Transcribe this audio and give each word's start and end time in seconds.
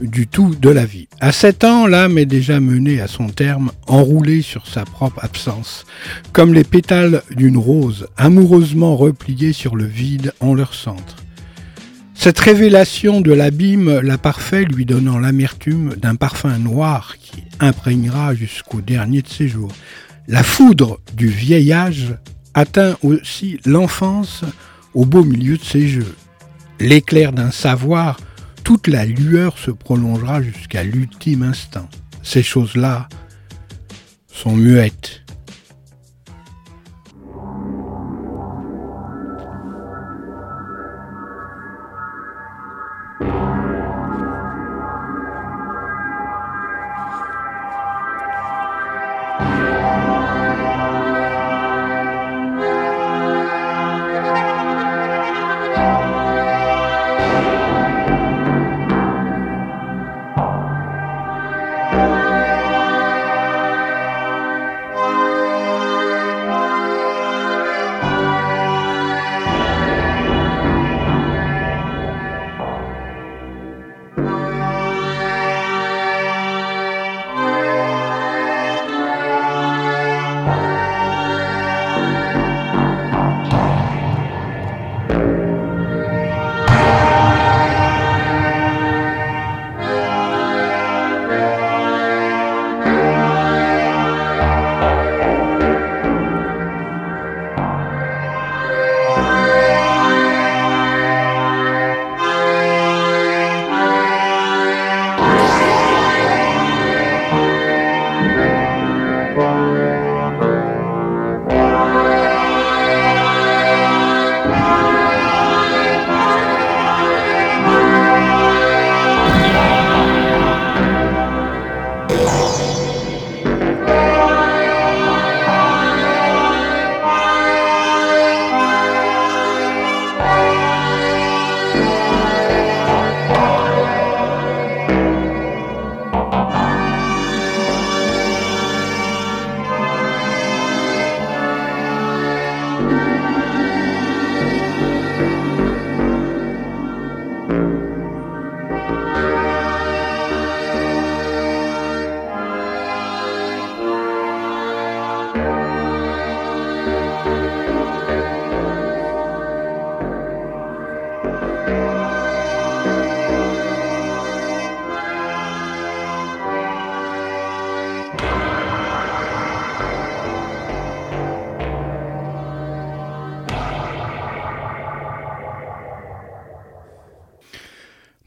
du 0.00 0.27
tout 0.27 0.55
de 0.55 0.70
la 0.70 0.84
vie. 0.84 1.08
À 1.20 1.33
sept 1.33 1.64
ans, 1.64 1.86
l'âme 1.86 2.19
est 2.19 2.27
déjà 2.27 2.61
menée 2.61 3.00
à 3.00 3.08
son 3.08 3.28
terme, 3.28 3.72
enroulée 3.86 4.42
sur 4.42 4.66
sa 4.66 4.84
propre 4.84 5.25
absence, 5.25 5.84
comme 6.33 6.55
les 6.55 6.64
pétales 6.64 7.22
d'une 7.30 7.56
rose, 7.56 8.06
amoureusement 8.17 8.97
repliés 8.97 9.52
sur 9.52 9.77
le 9.77 9.84
vide 9.86 10.33
en 10.41 10.55
leur 10.55 10.74
centre. 10.74 11.17
Cette 12.14 12.39
révélation 12.39 13.20
de 13.20 13.33
l'abîme 13.33 14.00
la 14.00 14.19
parfait 14.19 14.64
lui 14.64 14.86
donnant 14.86 15.19
l'amertume 15.19 15.94
d'un 15.97 16.17
parfum 16.17 16.58
noir 16.58 17.17
qui 17.20 17.44
imprégnera 17.61 18.34
jusqu'au 18.34 18.80
dernier 18.80 19.22
de 19.22 19.28
ses 19.28 19.48
jours. 19.48 19.72
La 20.27 20.42
foudre 20.42 20.98
du 21.14 21.28
vieil 21.28 21.72
âge 21.72 22.17
atteint 22.55 22.97
aussi 23.02 23.61
l'enfance 23.67 24.42
au 24.94 25.05
beau 25.05 25.22
milieu 25.22 25.58
de 25.58 25.62
ses 25.62 25.86
jeux. 25.86 26.17
L'éclair 26.80 27.33
d'un 27.33 27.50
savoir 27.50 28.17
toute 28.67 28.89
la 28.89 29.06
lueur 29.06 29.59
se 29.59 29.70
prolongera 29.70 30.42
jusqu'à 30.42 30.83
l'ultime 30.83 31.45
instant. 31.45 31.89
Ces 32.25 32.42
choses-là 32.42 33.08
sont 34.27 34.56
muettes. 34.56 35.23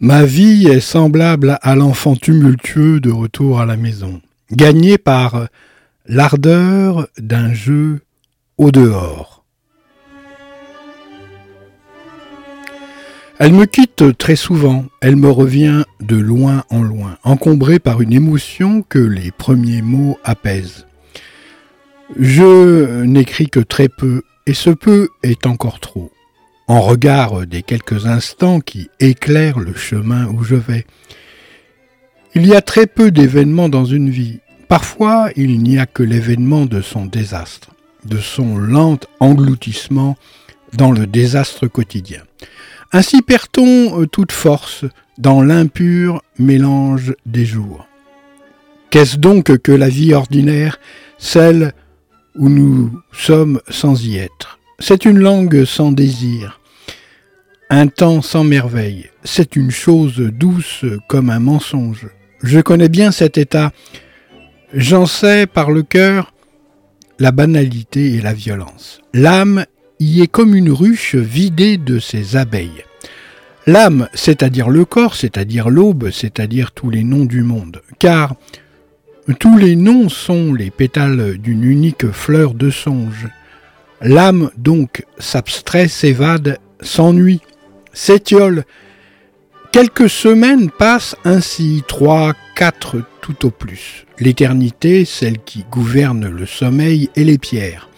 Ma 0.09 0.25
vie 0.25 0.65
est 0.65 0.79
semblable 0.79 1.59
à 1.61 1.75
l'enfant 1.75 2.15
tumultueux 2.15 2.99
de 2.99 3.11
retour 3.11 3.61
à 3.61 3.67
la 3.67 3.77
maison, 3.77 4.21
gagné 4.51 4.97
par 4.97 5.49
l'ardeur 6.07 7.07
d'un 7.19 7.53
jeu 7.53 8.01
au 8.57 8.71
dehors. 8.71 9.45
Elle 13.37 13.53
me 13.53 13.65
quitte 13.65 14.17
très 14.17 14.35
souvent, 14.35 14.85
elle 14.99 15.15
me 15.15 15.29
revient 15.29 15.83
de 16.01 16.15
loin 16.15 16.63
en 16.71 16.81
loin, 16.81 17.19
encombrée 17.23 17.77
par 17.77 18.01
une 18.01 18.11
émotion 18.11 18.81
que 18.81 18.97
les 18.97 19.29
premiers 19.29 19.83
mots 19.83 20.17
apaisent. 20.23 20.87
Je 22.17 23.03
n'écris 23.03 23.51
que 23.51 23.59
très 23.59 23.89
peu, 23.89 24.23
et 24.47 24.55
ce 24.55 24.71
peu 24.71 25.09
est 25.21 25.45
encore 25.45 25.79
trop 25.79 26.11
en 26.69 26.81
regard 26.81 27.47
des 27.47 27.63
quelques 27.63 28.05
instants 28.05 28.59
qui 28.59 28.91
éclairent 28.99 29.59
le 29.59 29.73
chemin 29.73 30.27
où 30.27 30.43
je 30.43 30.55
vais. 30.55 30.85
Il 32.35 32.45
y 32.45 32.55
a 32.55 32.61
très 32.61 32.85
peu 32.85 33.09
d'événements 33.09 33.69
dans 33.69 33.85
une 33.85 34.11
vie. 34.11 34.39
Parfois, 34.67 35.31
il 35.35 35.63
n'y 35.63 35.79
a 35.79 35.87
que 35.87 36.03
l'événement 36.03 36.67
de 36.67 36.81
son 36.81 37.07
désastre, 37.07 37.71
de 38.05 38.19
son 38.19 38.55
lent 38.55 38.99
engloutissement 39.19 40.15
dans 40.73 40.91
le 40.91 41.07
désastre 41.07 41.65
quotidien. 41.65 42.21
Ainsi 42.91 43.23
perd-on 43.23 44.01
euh, 44.01 44.05
toute 44.05 44.31
force 44.31 44.85
dans 45.17 45.41
l'impur 45.41 46.21
mélange 46.37 47.15
des 47.25 47.45
jours. 47.45 47.87
Qu'est-ce 48.91 49.17
donc 49.17 49.57
que 49.57 49.71
la 49.71 49.89
vie 49.89 50.13
ordinaire, 50.13 50.79
celle 51.17 51.73
où 52.35 52.47
nous 52.47 53.01
sommes 53.11 53.59
sans 53.69 54.05
y 54.05 54.17
être? 54.17 54.59
C'est 54.77 55.05
une 55.05 55.19
langue 55.19 55.65
sans 55.65 55.91
désir, 55.91 56.58
un 57.69 57.87
temps 57.87 58.21
sans 58.21 58.43
merveille, 58.43 59.09
c'est 59.23 59.55
une 59.55 59.71
chose 59.71 60.17
douce 60.17 60.85
comme 61.07 61.29
un 61.29 61.39
mensonge. 61.39 62.07
Je 62.41 62.59
connais 62.59 62.89
bien 62.89 63.11
cet 63.11 63.37
état, 63.37 63.71
j'en 64.73 65.05
sais 65.05 65.45
par 65.45 65.71
le 65.71 65.83
cœur 65.83 66.33
la 67.19 67.31
banalité 67.31 68.13
et 68.13 68.21
la 68.21 68.33
violence. 68.33 69.01
L'âme 69.13 69.65
y 69.99 70.21
est 70.21 70.27
comme 70.27 70.55
une 70.55 70.71
ruche 70.71 71.15
vidée 71.15 71.77
de 71.77 71.99
ses 71.99 72.37
abeilles. 72.37 72.85
L'âme, 73.67 74.07
c'est-à-dire 74.13 74.69
le 74.69 74.85
corps, 74.85 75.15
c'est-à-dire 75.15 75.69
l'aube, 75.69 76.09
c'est-à-dire 76.11 76.71
tous 76.71 76.89
les 76.89 77.03
noms 77.03 77.25
du 77.25 77.43
monde. 77.43 77.81
Car 77.99 78.35
tous 79.37 79.57
les 79.57 79.75
noms 79.75 80.09
sont 80.09 80.53
les 80.53 80.71
pétales 80.71 81.37
d'une 81.37 81.63
unique 81.63 82.09
fleur 82.09 82.53
de 82.53 82.71
songe. 82.71 83.27
L'âme 84.01 84.49
donc 84.57 85.05
s'abstrait, 85.19 85.89
s'évade, 85.89 86.57
s'ennuie, 86.81 87.41
s'étiole. 87.99 88.63
Quelques 89.71 90.09
semaines 90.09 90.71
passent 90.71 91.15
ainsi, 91.25 91.83
trois, 91.87 92.33
quatre 92.55 92.97
tout 93.21 93.45
au 93.45 93.51
plus. 93.51 94.05
L'éternité, 94.19 95.05
celle 95.05 95.39
qui 95.39 95.65
gouverne 95.69 96.27
le 96.27 96.45
sommeil 96.45 97.09
et 97.15 97.23
les 97.23 97.37
pierres. 97.37 97.89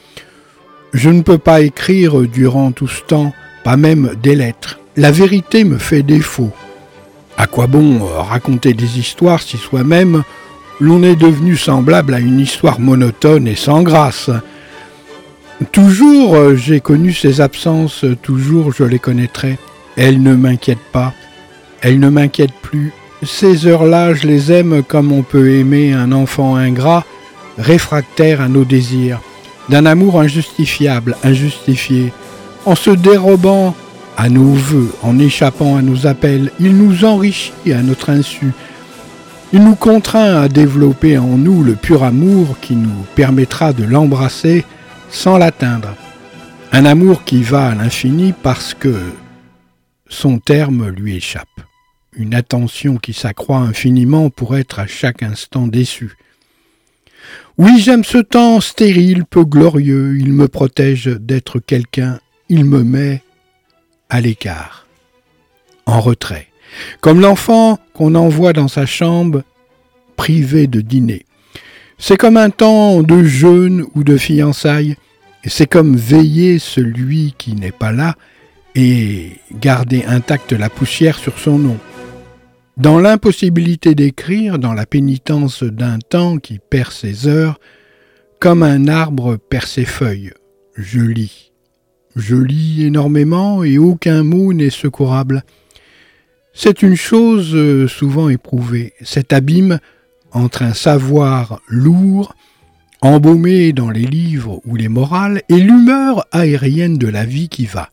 Je 0.93 1.09
ne 1.09 1.21
peux 1.21 1.37
pas 1.37 1.61
écrire 1.61 2.21
durant 2.21 2.71
tout 2.71 2.87
ce 2.87 3.01
temps, 3.01 3.31
pas 3.63 3.77
même 3.77 4.15
des 4.21 4.35
lettres. 4.35 4.79
La 4.97 5.11
vérité 5.11 5.63
me 5.63 5.77
fait 5.77 6.03
défaut. 6.03 6.51
À 7.37 7.47
quoi 7.47 7.67
bon 7.67 8.03
raconter 8.05 8.73
des 8.73 8.99
histoires 8.99 9.41
si 9.41 9.57
soi-même 9.57 10.23
l'on 10.79 11.03
est 11.03 11.15
devenu 11.15 11.55
semblable 11.55 12.13
à 12.13 12.19
une 12.19 12.39
histoire 12.39 12.79
monotone 12.79 13.47
et 13.47 13.55
sans 13.55 13.83
grâce? 13.83 14.29
Toujours 15.71 16.35
euh, 16.35 16.55
j'ai 16.55 16.81
connu 16.81 17.13
ces 17.13 17.39
absences, 17.39 18.03
toujours 18.23 18.73
je 18.73 18.83
les 18.83 18.99
connaîtrai. 18.99 19.57
Elles 19.97 20.21
ne 20.21 20.35
m'inquiètent 20.35 20.91
pas, 20.91 21.13
elles 21.81 21.99
ne 21.99 22.09
m'inquiètent 22.09 22.59
plus. 22.61 22.93
Ces 23.23 23.67
heures-là, 23.67 24.13
je 24.13 24.25
les 24.25 24.51
aime 24.51 24.83
comme 24.83 25.11
on 25.11 25.21
peut 25.21 25.51
aimer 25.51 25.93
un 25.93 26.11
enfant 26.11 26.55
ingrat, 26.55 27.05
réfractaire 27.57 28.41
à 28.41 28.47
nos 28.47 28.65
désirs, 28.65 29.21
d'un 29.69 29.85
amour 29.85 30.19
injustifiable, 30.19 31.15
injustifié, 31.23 32.11
en 32.65 32.75
se 32.75 32.91
dérobant 32.91 33.75
à 34.17 34.29
nos 34.29 34.53
voeux, 34.53 34.93
en 35.03 35.19
échappant 35.19 35.75
à 35.77 35.81
nos 35.81 36.07
appels, 36.07 36.51
il 36.59 36.77
nous 36.77 37.05
enrichit 37.05 37.73
à 37.73 37.81
notre 37.81 38.09
insu, 38.09 38.53
il 39.53 39.63
nous 39.63 39.75
contraint 39.75 40.41
à 40.41 40.47
développer 40.47 41.17
en 41.17 41.37
nous 41.37 41.63
le 41.63 41.75
pur 41.75 42.03
amour 42.03 42.55
qui 42.61 42.75
nous 42.75 43.05
permettra 43.15 43.73
de 43.73 43.83
l'embrasser 43.83 44.65
sans 45.09 45.37
l'atteindre. 45.37 45.89
Un 46.71 46.85
amour 46.85 47.25
qui 47.25 47.43
va 47.43 47.67
à 47.67 47.75
l'infini 47.75 48.33
parce 48.43 48.73
que 48.73 48.95
son 50.11 50.39
terme 50.39 50.89
lui 50.89 51.15
échappe. 51.15 51.47
Une 52.13 52.35
attention 52.35 52.97
qui 52.97 53.13
s'accroît 53.13 53.59
infiniment 53.59 54.29
pour 54.29 54.57
être 54.57 54.79
à 54.79 54.85
chaque 54.85 55.23
instant 55.23 55.67
déçu. 55.67 56.17
Oui, 57.57 57.79
j'aime 57.79 58.03
ce 58.03 58.17
temps 58.17 58.59
stérile, 58.59 59.23
peu 59.25 59.45
glorieux, 59.45 60.17
il 60.19 60.33
me 60.33 60.47
protège 60.47 61.05
d'être 61.05 61.59
quelqu'un, 61.59 62.19
il 62.49 62.65
me 62.65 62.83
met 62.83 63.23
à 64.09 64.19
l'écart, 64.19 64.87
en 65.85 66.01
retrait. 66.01 66.47
Comme 66.99 67.21
l'enfant 67.21 67.79
qu'on 67.93 68.15
envoie 68.15 68.53
dans 68.53 68.67
sa 68.67 68.85
chambre 68.85 69.43
privé 70.17 70.67
de 70.67 70.81
dîner. 70.81 71.25
C'est 71.97 72.17
comme 72.17 72.37
un 72.37 72.49
temps 72.49 73.03
de 73.03 73.23
jeûne 73.23 73.85
ou 73.95 74.03
de 74.03 74.17
fiançailles, 74.17 74.95
c'est 75.45 75.67
comme 75.67 75.95
veiller 75.95 76.59
celui 76.59 77.33
qui 77.37 77.53
n'est 77.55 77.71
pas 77.71 77.91
là 77.91 78.15
et 78.75 79.37
garder 79.59 80.03
intacte 80.05 80.53
la 80.53 80.69
poussière 80.69 81.17
sur 81.17 81.37
son 81.39 81.57
nom. 81.57 81.77
Dans 82.77 82.99
l'impossibilité 82.99 83.95
d'écrire, 83.95 84.57
dans 84.57 84.73
la 84.73 84.85
pénitence 84.85 85.63
d'un 85.63 85.99
temps 85.99 86.37
qui 86.37 86.59
perd 86.59 86.91
ses 86.91 87.27
heures, 87.27 87.59
comme 88.39 88.63
un 88.63 88.87
arbre 88.87 89.37
perd 89.37 89.65
ses 89.65 89.85
feuilles, 89.85 90.31
je 90.75 91.01
lis. 91.01 91.51
Je 92.15 92.35
lis 92.35 92.85
énormément 92.85 93.63
et 93.63 93.77
aucun 93.77 94.23
mot 94.23 94.53
n'est 94.53 94.69
secourable. 94.69 95.43
C'est 96.53 96.81
une 96.81 96.95
chose 96.95 97.87
souvent 97.87 98.29
éprouvée, 98.29 98.93
cet 99.01 99.31
abîme 99.31 99.79
entre 100.31 100.63
un 100.63 100.73
savoir 100.73 101.61
lourd, 101.67 102.35
embaumé 103.01 103.73
dans 103.73 103.89
les 103.89 104.05
livres 104.05 104.61
ou 104.65 104.75
les 104.75 104.89
morales, 104.89 105.41
et 105.49 105.59
l'humeur 105.59 106.25
aérienne 106.31 106.97
de 106.97 107.07
la 107.07 107.25
vie 107.25 107.49
qui 107.49 107.65
va. 107.65 107.89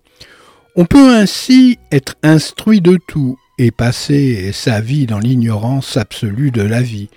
On 0.80 0.84
peut 0.84 1.12
ainsi 1.12 1.76
être 1.90 2.14
instruit 2.22 2.80
de 2.80 3.00
tout 3.08 3.36
et 3.58 3.72
passer 3.72 4.52
sa 4.52 4.80
vie 4.80 5.06
dans 5.06 5.18
l'ignorance 5.18 5.96
absolue 5.96 6.52
de 6.52 6.62
la 6.62 6.82
vie. 6.82 7.08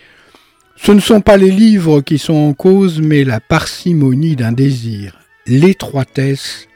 Ce 0.78 0.92
ne 0.92 1.00
sont 1.00 1.22
pas 1.22 1.38
les 1.38 1.52
livres 1.52 2.02
qui 2.02 2.18
sont 2.18 2.34
en 2.34 2.54
cause, 2.54 3.02
mais 3.02 3.24
la 3.24 3.40
parcimonie 3.40 4.36
d'un 4.36 4.52
désir, 4.52 5.19
l'étroitesse 5.46 6.68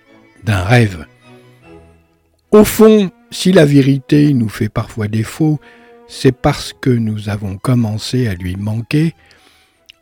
d'un 0.44 0.62
rêve. 0.62 1.08
Au 2.52 2.64
fond, 2.64 3.10
si 3.32 3.52
la 3.52 3.66
vérité 3.66 4.32
nous 4.34 4.48
fait 4.48 4.70
parfois 4.70 5.08
défaut, 5.08 5.60
c'est 6.08 6.38
parce 6.38 6.72
que 6.72 6.92
nous 6.92 7.30
avons 7.30 7.58
commencé 7.58 8.28
à 8.28 8.36
lui 8.36 8.58
manquer 8.58 9.16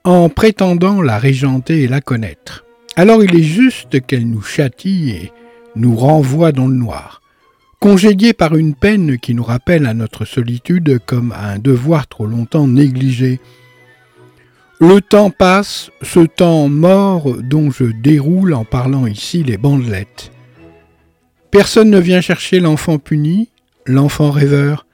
en 0.04 0.28
prétendant 0.28 1.02
la 1.02 1.18
régenter 1.18 1.84
et 1.84 1.88
la 1.88 2.02
connaître. 2.02 2.66
Alors 2.98 3.24
il 3.24 3.34
est 3.38 3.42
juste 3.42 4.06
qu'elle 4.06 4.30
nous 4.30 4.42
châtie 4.42 5.12
et 5.12 5.32
nous 5.76 5.96
renvoie 5.96 6.52
dans 6.52 6.68
le 6.68 6.76
noir, 6.76 7.22
congédiée 7.80 8.34
par 8.34 8.56
une 8.56 8.76
peine 8.76 9.18
qui 9.18 9.34
nous 9.34 9.44
rappelle 9.44 9.86
à 9.86 9.94
notre 9.94 10.26
solitude 10.26 11.00
comme 11.06 11.32
à 11.32 11.50
un 11.50 11.60
devoir 11.60 12.08
trop 12.08 12.26
longtemps 12.26 12.68
négligé. 12.68 13.40
Le 14.80 15.02
temps 15.02 15.30
passe, 15.30 15.92
ce 16.02 16.20
temps 16.20 16.68
mort 16.68 17.34
dont 17.42 17.72
je 17.72 17.86
déroule 17.86 18.54
en 18.54 18.66
parlant 18.66 19.06
ici 19.06 19.44
les 19.44 19.58
bandelettes. 19.58 20.32
Personne 21.52 21.90
ne 21.90 22.00
vient 22.00 22.22
chercher 22.22 22.60
l'enfant 22.60 22.98
puni, 22.98 23.50
l'enfant 23.86 24.32
rêveur. 24.32 24.86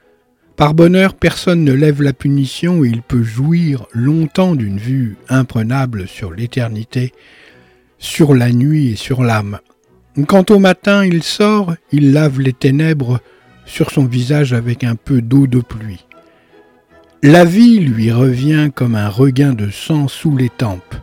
Par 0.56 0.74
bonheur, 0.74 1.14
personne 1.14 1.64
ne 1.64 1.72
lève 1.72 2.02
la 2.02 2.12
punition 2.12 2.84
et 2.84 2.88
il 2.88 3.02
peut 3.02 3.22
jouir 3.22 3.86
longtemps 3.92 4.54
d'une 4.54 4.76
vue 4.76 5.16
imprenable 5.28 6.06
sur 6.06 6.32
l'éternité, 6.32 7.14
sur 7.98 8.34
la 8.34 8.52
nuit 8.52 8.92
et 8.92 8.96
sur 8.96 9.22
l'âme. 9.22 9.58
Quand 10.26 10.50
au 10.50 10.58
matin 10.58 11.04
il 11.04 11.22
sort, 11.22 11.74
il 11.92 12.12
lave 12.12 12.40
les 12.40 12.52
ténèbres 12.52 13.20
sur 13.64 13.90
son 13.90 14.06
visage 14.06 14.52
avec 14.52 14.82
un 14.82 14.96
peu 14.96 15.22
d'eau 15.22 15.46
de 15.46 15.60
pluie. 15.60 16.04
La 17.22 17.44
vie 17.44 17.78
lui 17.78 18.10
revient 18.10 18.70
comme 18.74 18.96
un 18.96 19.08
regain 19.08 19.52
de 19.52 19.70
sang 19.70 20.08
sous 20.08 20.36
les 20.36 20.48
tempes. 20.48 20.96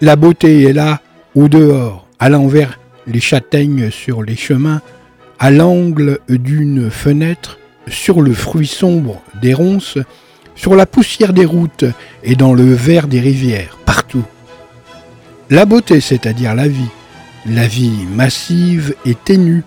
La 0.00 0.16
beauté 0.16 0.62
est 0.62 0.72
là, 0.72 1.00
au 1.34 1.48
dehors, 1.48 2.08
à 2.18 2.28
l'envers, 2.28 2.80
les 3.06 3.20
châtaignes 3.20 3.90
sur 3.90 4.22
les 4.22 4.36
chemins, 4.36 4.82
à 5.38 5.50
l'angle 5.50 6.18
d'une 6.28 6.90
fenêtre, 6.90 7.58
sur 7.86 8.20
le 8.20 8.32
fruit 8.32 8.66
sombre 8.66 9.22
des 9.40 9.54
ronces, 9.54 9.98
sur 10.56 10.74
la 10.74 10.86
poussière 10.86 11.32
des 11.32 11.44
routes 11.44 11.84
et 12.24 12.34
dans 12.34 12.52
le 12.52 12.74
verre 12.74 13.06
des 13.06 13.20
rivières, 13.20 13.78
partout. 13.86 14.24
La 15.50 15.66
beauté, 15.66 16.00
c'est-à-dire 16.00 16.54
la 16.54 16.66
vie, 16.66 16.90
la 17.48 17.66
vie 17.66 18.06
massive 18.14 18.94
et 19.04 19.14
ténue, 19.14 19.62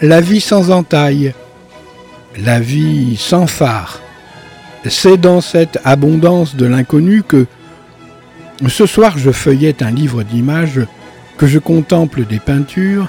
la 0.00 0.20
vie 0.20 0.40
sans 0.40 0.70
entaille, 0.70 1.34
la 2.38 2.60
vie 2.60 3.16
sans 3.16 3.46
phare. 3.46 4.00
C'est 4.86 5.18
dans 5.18 5.40
cette 5.40 5.78
abondance 5.84 6.56
de 6.56 6.66
l'inconnu 6.66 7.22
que 7.22 7.46
ce 8.66 8.86
soir 8.86 9.18
je 9.18 9.30
feuillette 9.30 9.82
un 9.82 9.90
livre 9.90 10.22
d'images, 10.22 10.80
que 11.36 11.46
je 11.46 11.58
contemple 11.58 12.24
des 12.24 12.38
peintures, 12.38 13.08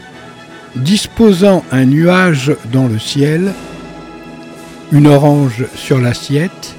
disposant 0.75 1.63
un 1.71 1.85
nuage 1.85 2.51
dans 2.71 2.87
le 2.87 2.99
ciel, 2.99 3.53
une 4.91 5.07
orange 5.07 5.65
sur 5.75 5.99
l'assiette. 5.99 6.75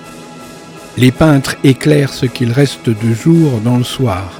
Les 0.99 1.13
peintres 1.13 1.57
éclairent 1.65 2.13
ce 2.13 2.27
qu'il 2.27 2.53
reste 2.53 2.91
de 2.91 3.15
jour 3.15 3.61
dans 3.65 3.79
le 3.79 3.85
soir. 3.85 4.40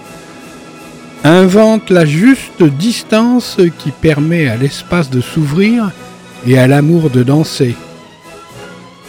Invente 1.25 1.91
la 1.91 2.07
juste 2.07 2.63
distance 2.63 3.59
qui 3.79 3.91
permet 3.91 4.49
à 4.49 4.57
l'espace 4.57 5.11
de 5.11 5.21
s'ouvrir 5.21 5.91
et 6.47 6.59
à 6.59 6.67
l'amour 6.67 7.11
de 7.11 7.23
danser. 7.23 7.77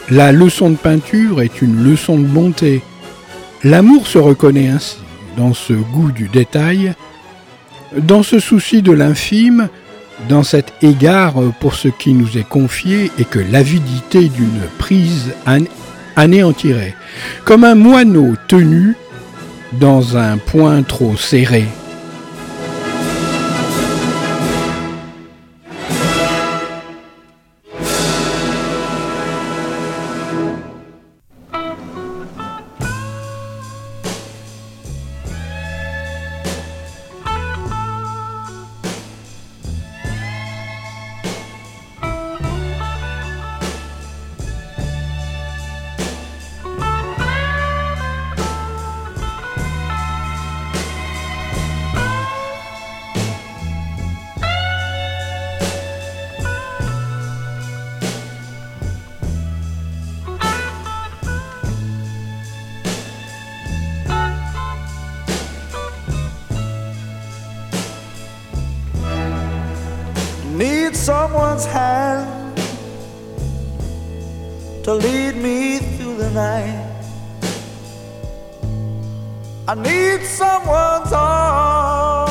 La 0.09 0.33
leçon 0.33 0.71
de 0.71 0.75
peinture 0.75 1.41
est 1.41 1.61
une 1.61 1.83
leçon 1.83 2.19
de 2.19 2.25
bonté. 2.25 2.81
L'amour 3.63 4.07
se 4.07 4.17
reconnaît 4.17 4.67
ainsi, 4.67 4.97
dans 5.37 5.53
ce 5.53 5.71
goût 5.71 6.11
du 6.11 6.27
détail, 6.27 6.95
dans 7.97 8.23
ce 8.23 8.39
souci 8.39 8.81
de 8.81 8.91
l'infime, 8.91 9.69
dans 10.27 10.43
cet 10.43 10.73
égard 10.81 11.35
pour 11.61 11.75
ce 11.75 11.87
qui 11.87 12.13
nous 12.13 12.37
est 12.37 12.47
confié 12.47 13.09
et 13.19 13.23
que 13.23 13.39
l'avidité 13.39 14.27
d'une 14.27 14.67
prise 14.77 15.33
anéantirait, 16.17 16.95
comme 17.45 17.63
un 17.63 17.75
moineau 17.75 18.33
tenu 18.49 18.95
dans 19.79 20.17
un 20.17 20.37
point 20.37 20.83
trop 20.83 21.15
serré. 21.15 21.65
someone's 71.01 71.65
hand 71.65 72.55
to 74.83 74.93
lead 74.93 75.35
me 75.35 75.79
through 75.79 76.15
the 76.17 76.29
night. 76.29 76.87
I 79.67 79.73
need 79.73 80.21
someone's 80.23 81.11
arms 81.11 82.29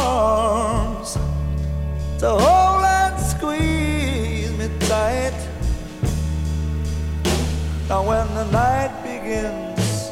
to 2.20 2.28
hold 2.28 2.84
and 2.84 3.18
squeeze 3.20 4.52
me 4.56 4.68
tight. 4.86 5.34
Now, 7.88 8.04
when 8.06 8.26
the 8.36 8.44
night 8.52 8.92
begins, 9.02 10.10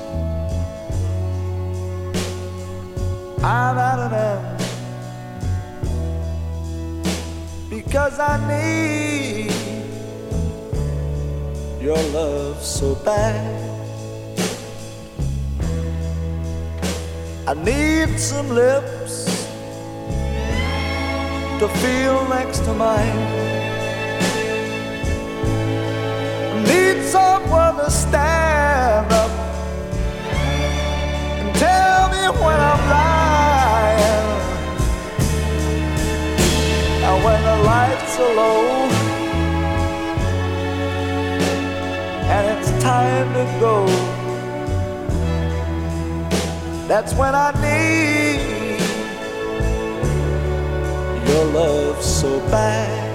I'm 3.40 3.78
out 3.78 4.00
of 4.00 4.12
end. 4.12 4.57
Cause 7.90 8.18
I 8.20 8.36
need 8.46 9.50
your 11.80 11.96
love 12.12 12.62
so 12.62 12.94
bad. 12.96 13.40
I 17.48 17.54
need 17.54 18.20
some 18.20 18.50
lips 18.50 19.24
to 21.60 21.68
feel 21.80 22.28
next 22.28 22.58
to 22.66 22.74
mine. 22.74 23.18
I 26.52 26.62
need 26.66 27.02
someone 27.04 27.76
to 27.76 27.90
stand 27.90 29.10
up 29.10 29.30
and 31.40 31.56
tell 31.56 32.10
me 32.10 32.38
when 32.38 32.60
I'm 32.60 32.90
lying. 32.90 33.17
when 37.24 37.42
the 37.42 37.56
lights 37.64 38.18
are 38.18 38.34
low 38.34 38.88
and 42.34 42.46
it's 42.58 42.70
time 42.82 43.32
to 43.34 43.44
go. 43.58 43.86
That's 46.86 47.14
when 47.14 47.34
I 47.34 47.50
need 47.66 48.80
your 51.28 51.44
love 51.46 52.02
so 52.02 52.40
bad. 52.50 53.08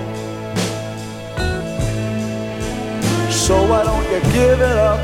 So 3.32 3.56
why 3.70 3.84
don't 3.84 4.06
you 4.12 4.22
give 4.32 4.60
it 4.62 4.78
up 4.90 5.00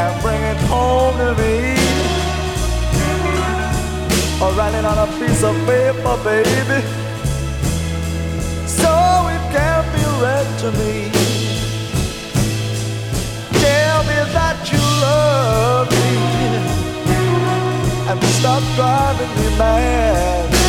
and 0.00 0.22
bring 0.22 0.40
it 0.42 0.56
home 0.68 1.16
to 1.18 1.34
me? 1.40 1.93
or 4.44 4.52
writing 4.52 4.84
on 4.84 4.98
a 4.98 5.06
piece 5.18 5.42
of 5.42 5.54
paper, 5.66 6.16
baby. 6.22 6.80
So 8.66 8.90
it 9.34 9.44
can 9.54 9.82
be 9.94 10.04
read 10.22 10.48
to 10.62 10.68
me. 10.80 10.94
Tell 13.64 14.00
me 14.10 14.18
that 14.36 14.58
you 14.70 14.82
love 15.06 15.88
me 15.90 16.14
and 18.10 18.22
stop 18.38 18.62
driving 18.76 19.32
me 19.38 19.58
mad. 19.58 20.63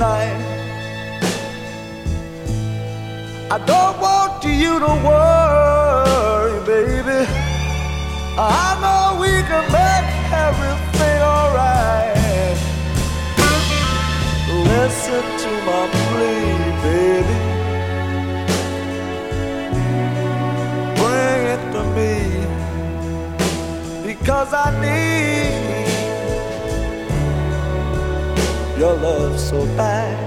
night. 0.00 0.40
I 3.50 3.58
don't 3.72 3.96
want 4.00 4.42
you 4.44 4.78
to 4.86 4.92
worry, 5.08 6.58
baby. 6.64 7.20
I 8.38 8.66
know 8.82 9.20
we 9.20 9.32
can 9.50 9.64
make 9.80 10.08
everything 10.46 11.18
alright. 11.34 12.58
Listen 14.72 15.24
to 15.42 15.50
my 15.68 15.82
plea, 16.00 16.48
baby. 16.86 17.38
Bring 21.00 21.40
it 21.54 21.62
to 21.74 21.82
me 21.96 22.14
because 24.06 24.50
I 24.54 24.66
need. 24.80 25.09
your 28.80 28.94
love 28.94 29.38
so 29.38 29.66
bad. 29.76 30.19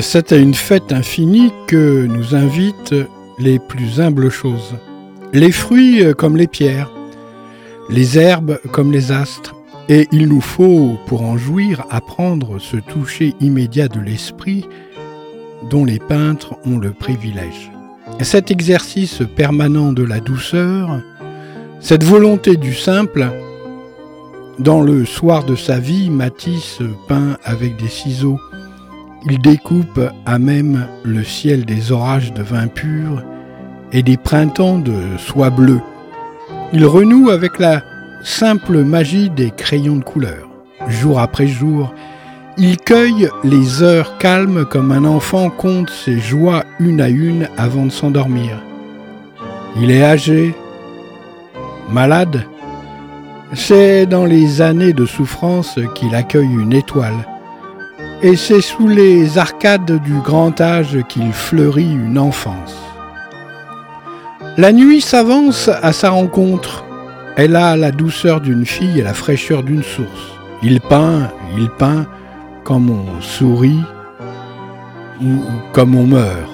C'est 0.00 0.32
à 0.32 0.36
une 0.36 0.54
fête 0.54 0.92
infinie 0.92 1.52
que 1.66 2.06
nous 2.06 2.34
invitent 2.34 2.94
les 3.38 3.58
plus 3.58 4.00
humbles 4.00 4.30
choses. 4.30 4.74
Les 5.34 5.52
fruits 5.52 6.02
euh, 6.02 6.14
comme 6.14 6.36
les 6.36 6.46
pierres, 6.46 6.90
les 7.90 8.18
herbes 8.18 8.58
comme 8.70 8.90
les 8.90 9.12
astres, 9.12 9.54
et 9.88 10.08
il 10.12 10.28
nous 10.28 10.40
faut, 10.40 10.96
pour 11.06 11.22
en 11.22 11.36
jouir, 11.36 11.84
apprendre 11.90 12.58
ce 12.58 12.76
toucher 12.76 13.34
immédiat 13.40 13.88
de 13.88 14.00
l'esprit 14.00 14.64
dont 15.68 15.84
les 15.84 15.98
peintres 15.98 16.54
ont 16.64 16.78
le 16.78 16.92
privilège. 16.92 17.70
Cet 18.20 18.50
exercice 18.50 19.22
permanent 19.36 19.92
de 19.92 20.04
la 20.04 20.20
douceur, 20.20 21.02
cette 21.80 22.04
volonté 22.04 22.56
du 22.56 22.74
simple, 22.74 23.26
dans 24.58 24.80
le 24.80 25.04
soir 25.04 25.44
de 25.44 25.56
sa 25.56 25.78
vie, 25.78 26.08
Matisse 26.08 26.78
peint 27.08 27.36
avec 27.44 27.76
des 27.76 27.88
ciseaux 27.88 28.38
il 29.24 29.38
découpe 29.38 30.00
à 30.26 30.38
même 30.38 30.86
le 31.04 31.22
ciel 31.22 31.64
des 31.64 31.92
orages 31.92 32.32
de 32.32 32.42
vin 32.42 32.66
pur 32.66 33.22
et 33.92 34.02
des 34.02 34.16
printemps 34.16 34.78
de 34.78 35.16
soie 35.18 35.50
bleue. 35.50 35.80
Il 36.72 36.84
renoue 36.86 37.30
avec 37.30 37.58
la 37.58 37.82
simple 38.24 38.82
magie 38.82 39.30
des 39.30 39.50
crayons 39.50 39.96
de 39.96 40.04
couleur. 40.04 40.48
Jour 40.88 41.20
après 41.20 41.46
jour, 41.46 41.94
il 42.58 42.76
cueille 42.78 43.28
les 43.44 43.82
heures 43.82 44.18
calmes 44.18 44.64
comme 44.64 44.92
un 44.92 45.04
enfant 45.04 45.50
compte 45.50 45.90
ses 45.90 46.18
joies 46.18 46.64
une 46.80 47.00
à 47.00 47.08
une 47.08 47.48
avant 47.56 47.86
de 47.86 47.92
s'endormir. 47.92 48.58
Il 49.80 49.90
est 49.90 50.02
âgé, 50.02 50.54
malade. 51.90 52.44
C'est 53.54 54.06
dans 54.06 54.24
les 54.24 54.62
années 54.62 54.92
de 54.92 55.06
souffrance 55.06 55.78
qu'il 55.94 56.14
accueille 56.14 56.52
une 56.52 56.72
étoile. 56.72 57.26
Et 58.24 58.36
c'est 58.36 58.60
sous 58.60 58.86
les 58.86 59.36
arcades 59.36 60.00
du 60.00 60.14
grand 60.20 60.60
âge 60.60 60.96
qu'il 61.08 61.32
fleurit 61.32 61.90
une 61.90 62.18
enfance. 62.18 62.76
La 64.56 64.70
nuit 64.70 65.00
s'avance 65.00 65.68
à 65.68 65.92
sa 65.92 66.10
rencontre. 66.10 66.84
Elle 67.36 67.56
a 67.56 67.76
la 67.76 67.90
douceur 67.90 68.40
d'une 68.40 68.64
fille 68.64 69.00
et 69.00 69.02
la 69.02 69.14
fraîcheur 69.14 69.64
d'une 69.64 69.82
source. 69.82 70.38
Il 70.62 70.80
peint, 70.80 71.32
il 71.58 71.68
peint, 71.70 72.06
comme 72.62 72.90
on 72.90 73.20
sourit 73.20 73.82
ou 75.20 75.40
comme 75.72 75.96
on 75.96 76.06
meurt. 76.06 76.51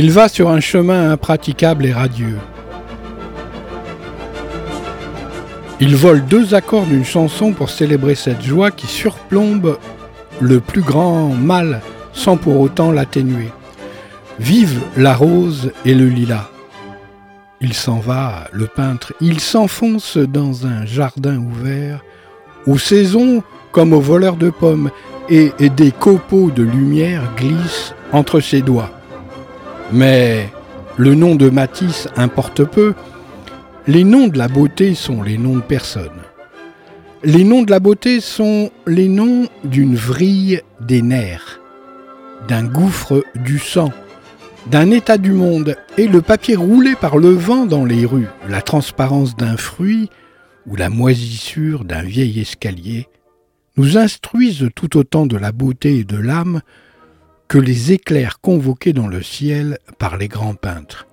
Il 0.00 0.12
va 0.12 0.28
sur 0.28 0.48
un 0.48 0.60
chemin 0.60 1.10
impraticable 1.10 1.84
et 1.84 1.92
radieux. 1.92 2.38
Il 5.80 5.96
vole 5.96 6.24
deux 6.24 6.54
accords 6.54 6.86
d'une 6.86 7.04
chanson 7.04 7.52
pour 7.52 7.68
célébrer 7.68 8.14
cette 8.14 8.42
joie 8.42 8.70
qui 8.70 8.86
surplombe 8.86 9.76
le 10.38 10.60
plus 10.60 10.82
grand 10.82 11.30
mal 11.30 11.80
sans 12.12 12.36
pour 12.36 12.60
autant 12.60 12.92
l'atténuer. 12.92 13.48
Vive 14.38 14.80
la 14.96 15.16
rose 15.16 15.72
et 15.84 15.94
le 15.94 16.06
lilas. 16.06 16.48
Il 17.60 17.74
s'en 17.74 17.98
va, 17.98 18.46
le 18.52 18.68
peintre, 18.68 19.14
il 19.20 19.40
s'enfonce 19.40 20.16
dans 20.16 20.64
un 20.64 20.86
jardin 20.86 21.38
ouvert, 21.38 22.04
aux 22.68 22.78
saisons 22.78 23.42
comme 23.72 23.92
aux 23.92 24.00
voleurs 24.00 24.36
de 24.36 24.50
pommes, 24.50 24.92
et 25.28 25.50
des 25.58 25.90
copeaux 25.90 26.52
de 26.52 26.62
lumière 26.62 27.32
glissent 27.36 27.96
entre 28.12 28.38
ses 28.38 28.62
doigts. 28.62 28.97
Mais 29.92 30.48
le 30.98 31.14
nom 31.14 31.34
de 31.34 31.48
Matisse 31.48 32.08
importe 32.16 32.64
peu. 32.64 32.94
Les 33.86 34.04
noms 34.04 34.28
de 34.28 34.36
la 34.36 34.48
beauté 34.48 34.94
sont 34.94 35.22
les 35.22 35.38
noms 35.38 35.56
de 35.56 35.62
personnes. 35.62 36.10
Les 37.24 37.42
noms 37.42 37.62
de 37.62 37.70
la 37.70 37.80
beauté 37.80 38.20
sont 38.20 38.70
les 38.86 39.08
noms 39.08 39.48
d'une 39.64 39.96
vrille 39.96 40.60
des 40.80 41.02
nerfs, 41.02 41.60
d'un 42.46 42.64
gouffre 42.64 43.24
du 43.34 43.58
sang, 43.58 43.92
d'un 44.70 44.90
état 44.90 45.18
du 45.18 45.32
monde, 45.32 45.76
et 45.96 46.06
le 46.06 46.20
papier 46.20 46.54
roulé 46.54 46.94
par 46.94 47.16
le 47.16 47.30
vent 47.30 47.64
dans 47.64 47.84
les 47.84 48.04
rues, 48.04 48.28
la 48.48 48.62
transparence 48.62 49.36
d'un 49.36 49.56
fruit 49.56 50.10
ou 50.66 50.76
la 50.76 50.90
moisissure 50.90 51.84
d'un 51.84 52.02
vieil 52.02 52.40
escalier, 52.40 53.08
nous 53.76 53.96
instruisent 53.96 54.68
tout 54.74 54.96
autant 54.96 55.26
de 55.26 55.36
la 55.36 55.50
beauté 55.50 55.98
et 55.98 56.04
de 56.04 56.18
l'âme 56.18 56.60
que 57.48 57.58
les 57.58 57.92
éclairs 57.92 58.40
convoqués 58.40 58.92
dans 58.92 59.08
le 59.08 59.22
ciel 59.22 59.78
par 59.98 60.16
les 60.16 60.28
grands 60.28 60.54
peintres. 60.54 61.06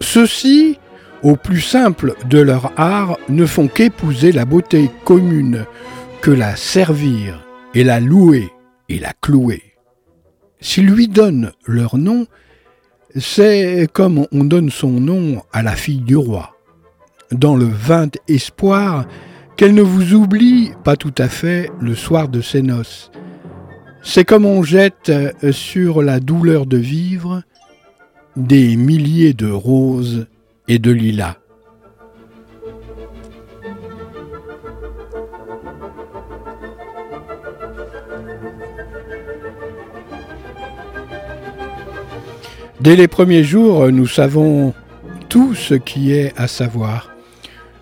Ceux-ci 0.00 0.78
au 1.22 1.36
plus 1.36 1.60
simple 1.60 2.14
de 2.28 2.38
leur 2.38 2.72
art, 2.76 3.18
ne 3.28 3.46
font 3.46 3.68
qu'épouser 3.68 4.32
la 4.32 4.44
beauté 4.44 4.90
commune, 5.04 5.64
que 6.20 6.30
la 6.30 6.56
servir 6.56 7.44
et 7.74 7.84
la 7.84 8.00
louer 8.00 8.50
et 8.88 8.98
la 8.98 9.12
clouer. 9.20 9.62
S'ils 10.60 10.86
lui 10.86 11.08
donnent 11.08 11.52
leur 11.66 11.96
nom, 11.96 12.26
c'est 13.16 13.88
comme 13.92 14.26
on 14.32 14.44
donne 14.44 14.70
son 14.70 14.90
nom 14.90 15.42
à 15.52 15.62
la 15.62 15.76
fille 15.76 16.00
du 16.00 16.16
roi, 16.16 16.56
dans 17.32 17.56
le 17.56 17.66
vain 17.66 18.08
espoir 18.28 19.06
qu'elle 19.56 19.74
ne 19.74 19.82
vous 19.82 20.14
oublie 20.14 20.72
pas 20.84 20.96
tout 20.96 21.14
à 21.18 21.28
fait 21.28 21.70
le 21.80 21.94
soir 21.94 22.28
de 22.28 22.40
ses 22.40 22.62
noces. 22.62 23.10
C'est 24.10 24.24
comme 24.24 24.46
on 24.46 24.62
jette 24.62 25.12
sur 25.52 26.00
la 26.00 26.18
douleur 26.18 26.64
de 26.64 26.78
vivre 26.78 27.42
des 28.36 28.74
milliers 28.74 29.34
de 29.34 29.50
roses 29.50 30.26
et 30.66 30.78
de 30.78 30.90
lilas. 30.90 31.36
Dès 42.80 42.96
les 42.96 43.08
premiers 43.08 43.44
jours, 43.44 43.92
nous 43.92 44.06
savons 44.06 44.72
tout 45.28 45.54
ce 45.54 45.74
qui 45.74 46.14
est 46.14 46.32
à 46.38 46.48
savoir. 46.48 47.10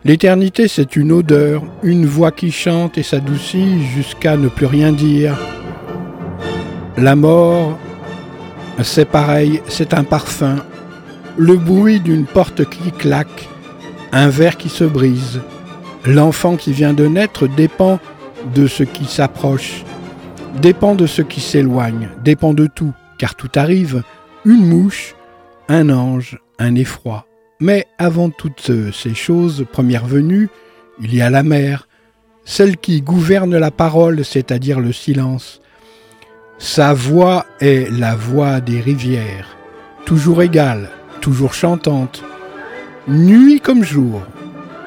L'éternité, 0.05 0.67
c'est 0.67 0.97
une 0.97 1.13
odeur, 1.13 1.63
une 1.85 2.05
voix 2.05 2.33
qui 2.33 2.51
chante 2.51 2.99
et 2.99 3.05
s'adoucit 3.05 3.85
jusqu'à 3.95 4.37
ne 4.37 4.49
plus 4.49 4.67
rien 4.67 4.91
dire. 4.91 5.39
La 6.99 7.15
mort, 7.15 7.79
c'est 8.83 9.05
pareil, 9.05 9.61
c'est 9.69 9.93
un 9.93 10.03
parfum, 10.03 10.57
le 11.37 11.57
bruit 11.59 12.01
d'une 12.01 12.25
porte 12.25 12.65
qui 12.71 12.91
claque, 12.91 13.51
un 14.13 14.29
verre 14.29 14.57
qui 14.57 14.71
se 14.71 14.85
brise. 14.85 15.43
L'enfant 16.07 16.57
qui 16.57 16.73
vient 16.73 16.95
de 16.95 17.07
naître 17.07 17.49
dépend 17.49 17.99
de 18.55 18.67
ce 18.67 18.83
qui 18.83 19.05
s'approche, 19.05 19.85
dépend 20.63 20.95
de 20.95 21.07
ce 21.07 21.21
qui 21.21 21.43
s'éloigne, 21.43 22.09
dépend 22.25 22.55
de 22.55 22.67
tout, 22.67 22.95
car 23.19 23.35
tout 23.35 23.51
arrive, 23.57 24.03
une 24.47 24.65
mouche, 24.67 25.15
un 25.69 25.91
ange, 25.91 26.39
un 26.59 26.75
effroi. 26.77 27.27
Mais 27.61 27.85
avant 27.99 28.31
toutes 28.31 28.71
ces 28.93 29.15
choses, 29.15 29.67
première 29.71 30.07
venue, 30.07 30.49
il 31.03 31.15
y 31.15 31.21
a 31.21 31.29
la 31.29 31.43
mer, 31.43 31.89
celle 32.47 32.79
qui 32.79 33.03
gouverne 33.03 33.59
la 33.59 33.71
parole, 33.71 34.25
c'est-à-dire 34.25 34.81
le 34.81 34.93
silence. 34.93 35.61
Sa 36.59 36.95
voix 36.95 37.45
est 37.61 37.91
la 37.91 38.17
voix 38.17 38.61
des 38.61 38.81
rivières, 38.81 39.57
toujours 40.07 40.43
égale, 40.43 40.89
toujours 41.21 41.53
chantante, 41.53 42.25
nuit 43.09 43.61
comme 43.61 43.85
jour. 43.85 44.23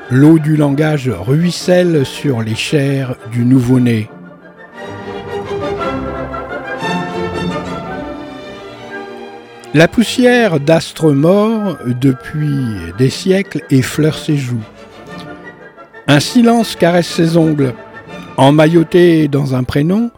L'eau 0.09 0.39
du 0.39 0.55
langage 0.55 1.09
ruisselle 1.09 2.07
sur 2.07 2.41
les 2.41 2.55
chairs 2.55 3.15
du 3.31 3.45
nouveau-né. 3.45 4.09
La 9.75 9.87
poussière 9.87 10.59
d'astres 10.59 11.11
morts 11.11 11.77
depuis 11.85 12.65
des 12.97 13.11
siècles 13.11 13.61
effleure 13.69 14.17
ses 14.17 14.37
joues. 14.37 14.65
Un 16.07 16.19
silence 16.19 16.75
caresse 16.75 17.07
ses 17.07 17.37
ongles. 17.37 17.75
Emmailloté 18.37 19.27
dans 19.27 19.53
un 19.53 19.63
prénom, 19.63 20.09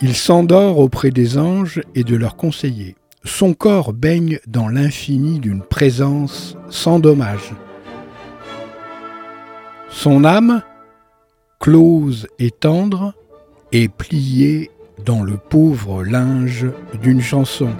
il 0.00 0.14
s'endort 0.14 0.78
auprès 0.78 1.10
des 1.10 1.38
anges 1.38 1.82
et 1.94 2.04
de 2.04 2.14
leurs 2.16 2.36
conseillers. 2.36 2.96
Son 3.24 3.52
corps 3.52 3.92
baigne 3.92 4.38
dans 4.46 4.68
l'infini 4.68 5.40
d'une 5.40 5.62
présence 5.62 6.56
sans 6.70 7.00
dommage. 7.00 7.52
Son 9.90 10.24
âme, 10.24 10.62
close 11.58 12.28
et 12.38 12.50
tendre, 12.50 13.14
est 13.72 13.88
pliée 13.88 14.70
dans 15.04 15.22
le 15.22 15.36
pauvre 15.36 16.04
linge 16.04 16.66
d'une 17.02 17.20
chanson. 17.20 17.70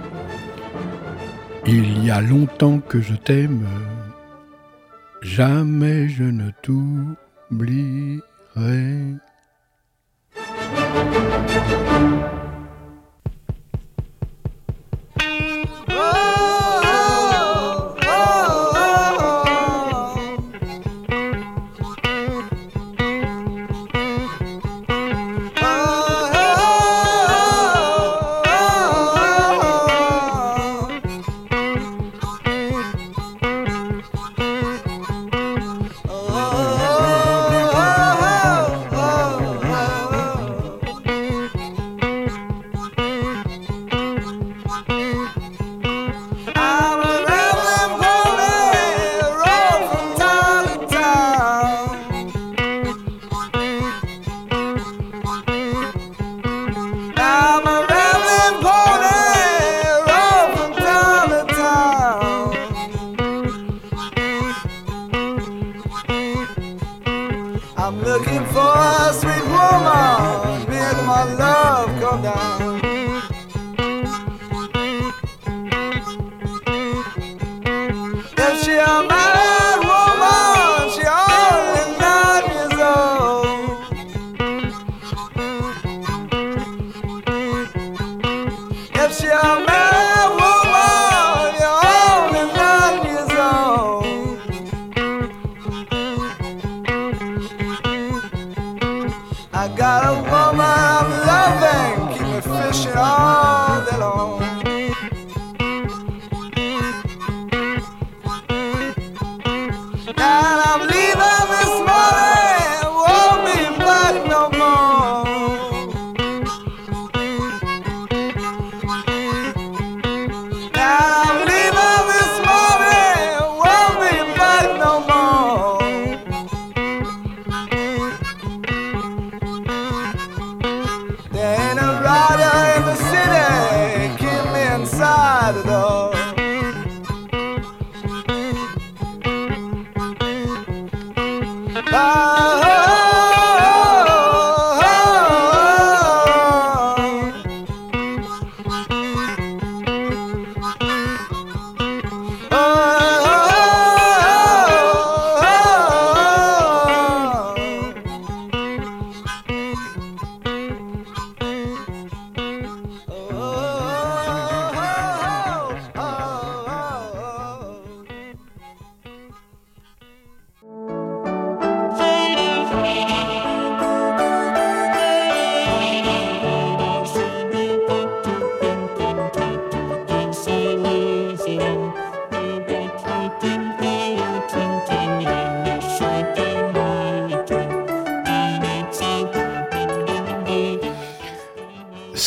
Il 1.65 2.05
y 2.05 2.11
a 2.11 2.21
longtemps 2.21 2.79
que 2.79 3.01
je 3.01 3.15
t'aime, 3.15 3.65
jamais 5.21 6.09
je 6.09 6.23
ne 6.23 6.51
t'oublierai. 6.61 8.19
thank 10.91 12.33
you 12.33 12.38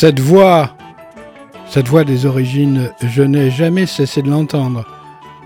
Cette 0.03 0.19
voix, 0.19 0.75
cette 1.69 1.87
voix 1.87 2.03
des 2.03 2.25
origines, 2.25 2.91
je 3.01 3.23
n'ai 3.23 3.49
jamais 3.49 3.85
cessé 3.85 4.21
de 4.21 4.29
l'entendre, 4.29 4.83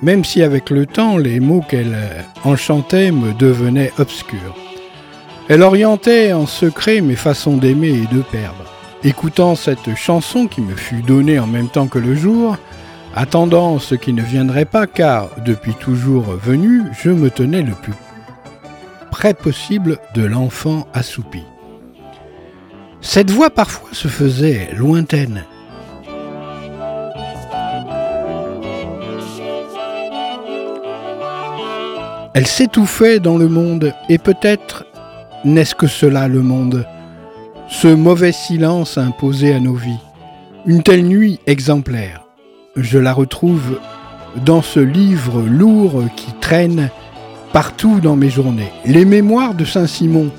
même 0.02 0.26
si 0.26 0.42
avec 0.42 0.72
le 0.72 0.88
temps 0.88 1.16
les 1.16 1.40
mots 1.40 1.62
qu'elle 1.62 1.96
enchantait 2.44 3.12
me 3.12 3.34
devenaient 3.34 3.92
obscurs. 4.00 4.56
Elle 5.48 5.62
orientait 5.62 6.34
en 6.34 6.48
secret 6.48 7.02
mes 7.02 7.16
façons 7.16 7.58
d'aimer 7.58 7.90
et 7.90 8.16
de 8.16 8.24
perdre. 8.24 8.66
Écoutant 9.04 9.54
cette 9.54 9.94
chanson 9.94 10.48
qui 10.48 10.62
me 10.62 10.76
fut 10.76 11.04
donnée 11.04 11.38
en 11.38 11.46
même 11.46 11.70
temps 11.70 11.86
que 11.86 12.00
le 12.00 12.16
jour, 12.16 12.58
attendant 13.16 13.78
ce 13.78 13.94
qui 13.94 14.12
ne 14.12 14.24
viendrait 14.24 14.66
pas, 14.66 14.88
car 14.88 15.30
depuis 15.46 15.76
toujours 15.76 16.32
venu, 16.32 16.82
je 17.00 17.12
me 17.12 17.30
tenais 17.30 17.62
le 17.62 17.74
plus 17.74 17.94
près 19.12 19.36
possible 19.36 20.00
de 20.16 20.26
l'enfant 20.26 20.88
assoupi. 20.96 21.44
Cette 23.10 23.32
voix 23.32 23.50
parfois 23.50 23.88
se 23.94 24.10
faisait 24.10 24.68
lointaine. 24.76 25.46
Elle 32.34 32.46
s'étouffait 32.46 33.22
dans 33.22 33.38
le 33.38 33.48
monde, 33.48 33.94
et 34.10 34.18
peut-être 34.18 34.86
n'est-ce 35.46 35.74
que 35.74 35.88
cela 35.88 36.28
le 36.28 36.42
monde, 36.42 36.86
ce 37.70 37.88
mauvais 37.88 38.34
silence 38.34 38.98
imposé 38.98 39.54
à 39.54 39.62
nos 39.62 39.76
vies, 39.76 40.04
une 40.66 40.84
telle 40.84 41.06
nuit 41.06 41.40
exemplaire. 41.48 42.26
Je 42.76 43.00
la 43.00 43.14
retrouve 43.14 43.80
dans 44.46 44.62
ce 44.62 44.82
livre 44.82 45.44
lourd 45.44 46.04
qui 46.18 46.34
traîne 46.42 46.90
partout 47.54 48.02
dans 48.02 48.18
mes 48.18 48.30
journées, 48.30 48.74
les 48.86 49.06
mémoires 49.06 49.54
de 49.54 49.64
Saint-Simon, 49.64 50.30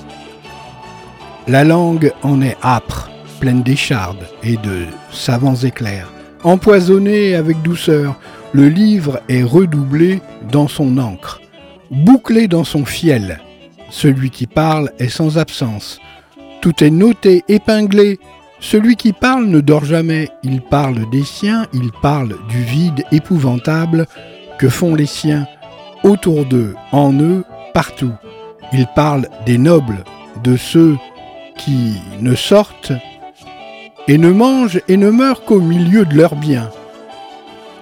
la 1.49 1.65
langue 1.65 2.13
en 2.23 2.43
est 2.43 2.59
âpre, 2.63 3.11
pleine 3.41 3.63
d'échardes 3.63 4.27
et 4.43 4.57
de 4.57 4.85
savants 5.11 5.57
éclairs. 5.57 6.13
Empoisonné 6.45 7.35
avec 7.35 7.63
douceur, 7.63 8.17
le 8.53 8.69
livre 8.69 9.21
est 9.29 9.43
redoublé 9.43 10.21
dans 10.53 10.69
son 10.69 10.99
encre, 10.99 11.41
bouclé 11.91 12.49
dans 12.49 12.65
son 12.65 12.85
fiel. 12.85 13.41
Celui 13.91 14.29
qui 14.29 14.47
parle 14.47 14.91
est 14.99 15.09
sans 15.09 15.39
absence. 15.39 16.01
Tout 16.61 16.85
est 16.85 16.91
noté, 16.91 17.43
épinglé. 17.49 18.19
Celui 18.61 18.97
qui 18.97 19.15
parle 19.15 19.47
ne 19.47 19.61
dort 19.61 19.85
jamais. 19.85 20.29
Il 20.43 20.61
parle 20.61 21.09
des 21.11 21.25
siens, 21.25 21.67
il 21.73 21.91
parle 22.03 22.37
du 22.49 22.63
vide 22.63 23.05
épouvantable 23.11 24.07
que 24.59 24.69
font 24.69 24.95
les 24.95 25.07
siens, 25.07 25.47
autour 26.03 26.45
d'eux, 26.45 26.75
en 26.93 27.13
eux, 27.15 27.45
partout. 27.73 28.13
Il 28.73 28.87
parle 28.95 29.29
des 29.47 29.57
nobles, 29.57 30.05
de 30.45 30.57
ceux 30.57 30.97
qui 31.59 32.01
ne 32.21 32.35
sortent 32.35 32.93
et 34.07 34.17
ne 34.17 34.31
mangent 34.31 34.81
et 34.89 34.97
ne 34.97 35.11
meurent 35.11 35.45
qu'au 35.45 35.61
milieu 35.61 36.07
de 36.07 36.15
leurs 36.15 36.35
biens, 36.35 36.71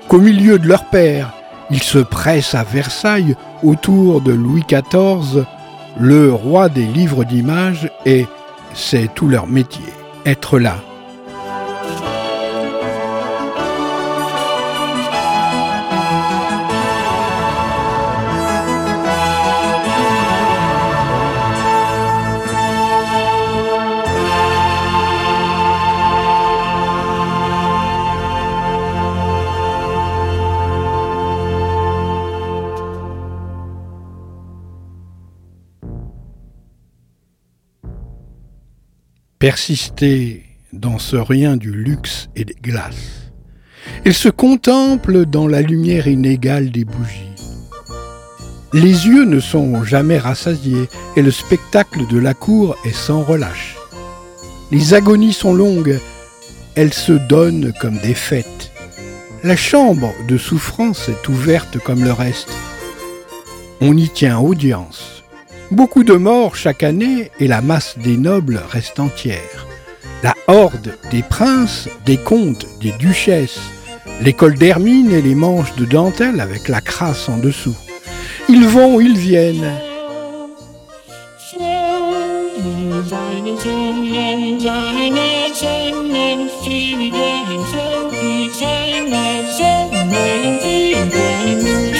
qu'au 0.08 0.18
milieu 0.18 0.58
de 0.58 0.66
leur 0.66 0.86
père. 0.86 1.32
Ils 1.68 1.82
se 1.82 1.98
pressent 1.98 2.54
à 2.54 2.62
Versailles 2.62 3.34
autour 3.64 4.20
de 4.20 4.32
Louis 4.32 4.62
XIV, 4.68 5.44
le 5.98 6.32
roi 6.32 6.68
des 6.68 6.86
livres 6.86 7.24
d'images, 7.24 7.90
et 8.04 8.26
c'est 8.72 9.12
tout 9.14 9.26
leur 9.26 9.48
métier, 9.48 9.92
être 10.24 10.60
là, 10.60 10.76
persister 39.38 40.44
dans 40.72 40.98
ce 40.98 41.16
rien 41.16 41.56
du 41.56 41.70
luxe 41.70 42.28
et 42.36 42.44
des 42.44 42.54
glaces. 42.54 43.30
Il 44.04 44.14
se 44.14 44.28
contemple 44.28 45.26
dans 45.26 45.46
la 45.46 45.60
lumière 45.60 46.08
inégale 46.08 46.70
des 46.70 46.84
bougies. 46.84 47.32
Les 48.72 49.06
yeux 49.06 49.24
ne 49.24 49.40
sont 49.40 49.84
jamais 49.84 50.18
rassasiés 50.18 50.88
et 51.16 51.22
le 51.22 51.30
spectacle 51.30 52.06
de 52.08 52.18
la 52.18 52.34
cour 52.34 52.76
est 52.84 52.94
sans 52.94 53.22
relâche. 53.22 53.76
Les 54.70 54.94
agonies 54.94 55.32
sont 55.32 55.54
longues, 55.54 55.98
elles 56.74 56.94
se 56.94 57.12
donnent 57.12 57.72
comme 57.80 57.98
des 57.98 58.14
fêtes. 58.14 58.72
La 59.44 59.56
chambre 59.56 60.12
de 60.26 60.38
souffrance 60.38 61.08
est 61.08 61.28
ouverte 61.28 61.78
comme 61.78 62.02
le 62.02 62.12
reste. 62.12 62.52
On 63.80 63.96
y 63.96 64.08
tient 64.08 64.38
audience. 64.38 65.15
Beaucoup 65.72 66.04
de 66.04 66.14
morts 66.14 66.54
chaque 66.54 66.84
année 66.84 67.32
et 67.40 67.48
la 67.48 67.60
masse 67.60 67.98
des 67.98 68.16
nobles 68.16 68.60
reste 68.70 69.00
entière. 69.00 69.66
La 70.22 70.34
horde 70.46 70.96
des 71.10 71.22
princes, 71.22 71.88
des 72.04 72.16
comtes, 72.16 72.66
des 72.80 72.92
duchesses, 72.92 73.58
l'école 74.22 74.54
d'hermine 74.54 75.10
et 75.10 75.22
les 75.22 75.34
manches 75.34 75.74
de 75.74 75.84
dentelle 75.84 76.40
avec 76.40 76.68
la 76.68 76.80
crasse 76.80 77.28
en 77.28 77.38
dessous. 77.38 77.76
Ils 78.48 78.66
vont, 78.66 79.00
ils 79.00 79.18
viennent. 79.18 79.72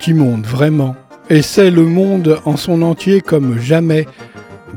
petit 0.00 0.14
monde, 0.14 0.46
vraiment. 0.46 0.96
Et 1.28 1.42
c'est 1.42 1.70
le 1.70 1.84
monde 1.84 2.40
en 2.46 2.56
son 2.56 2.80
entier 2.80 3.20
comme 3.20 3.60
jamais. 3.60 4.06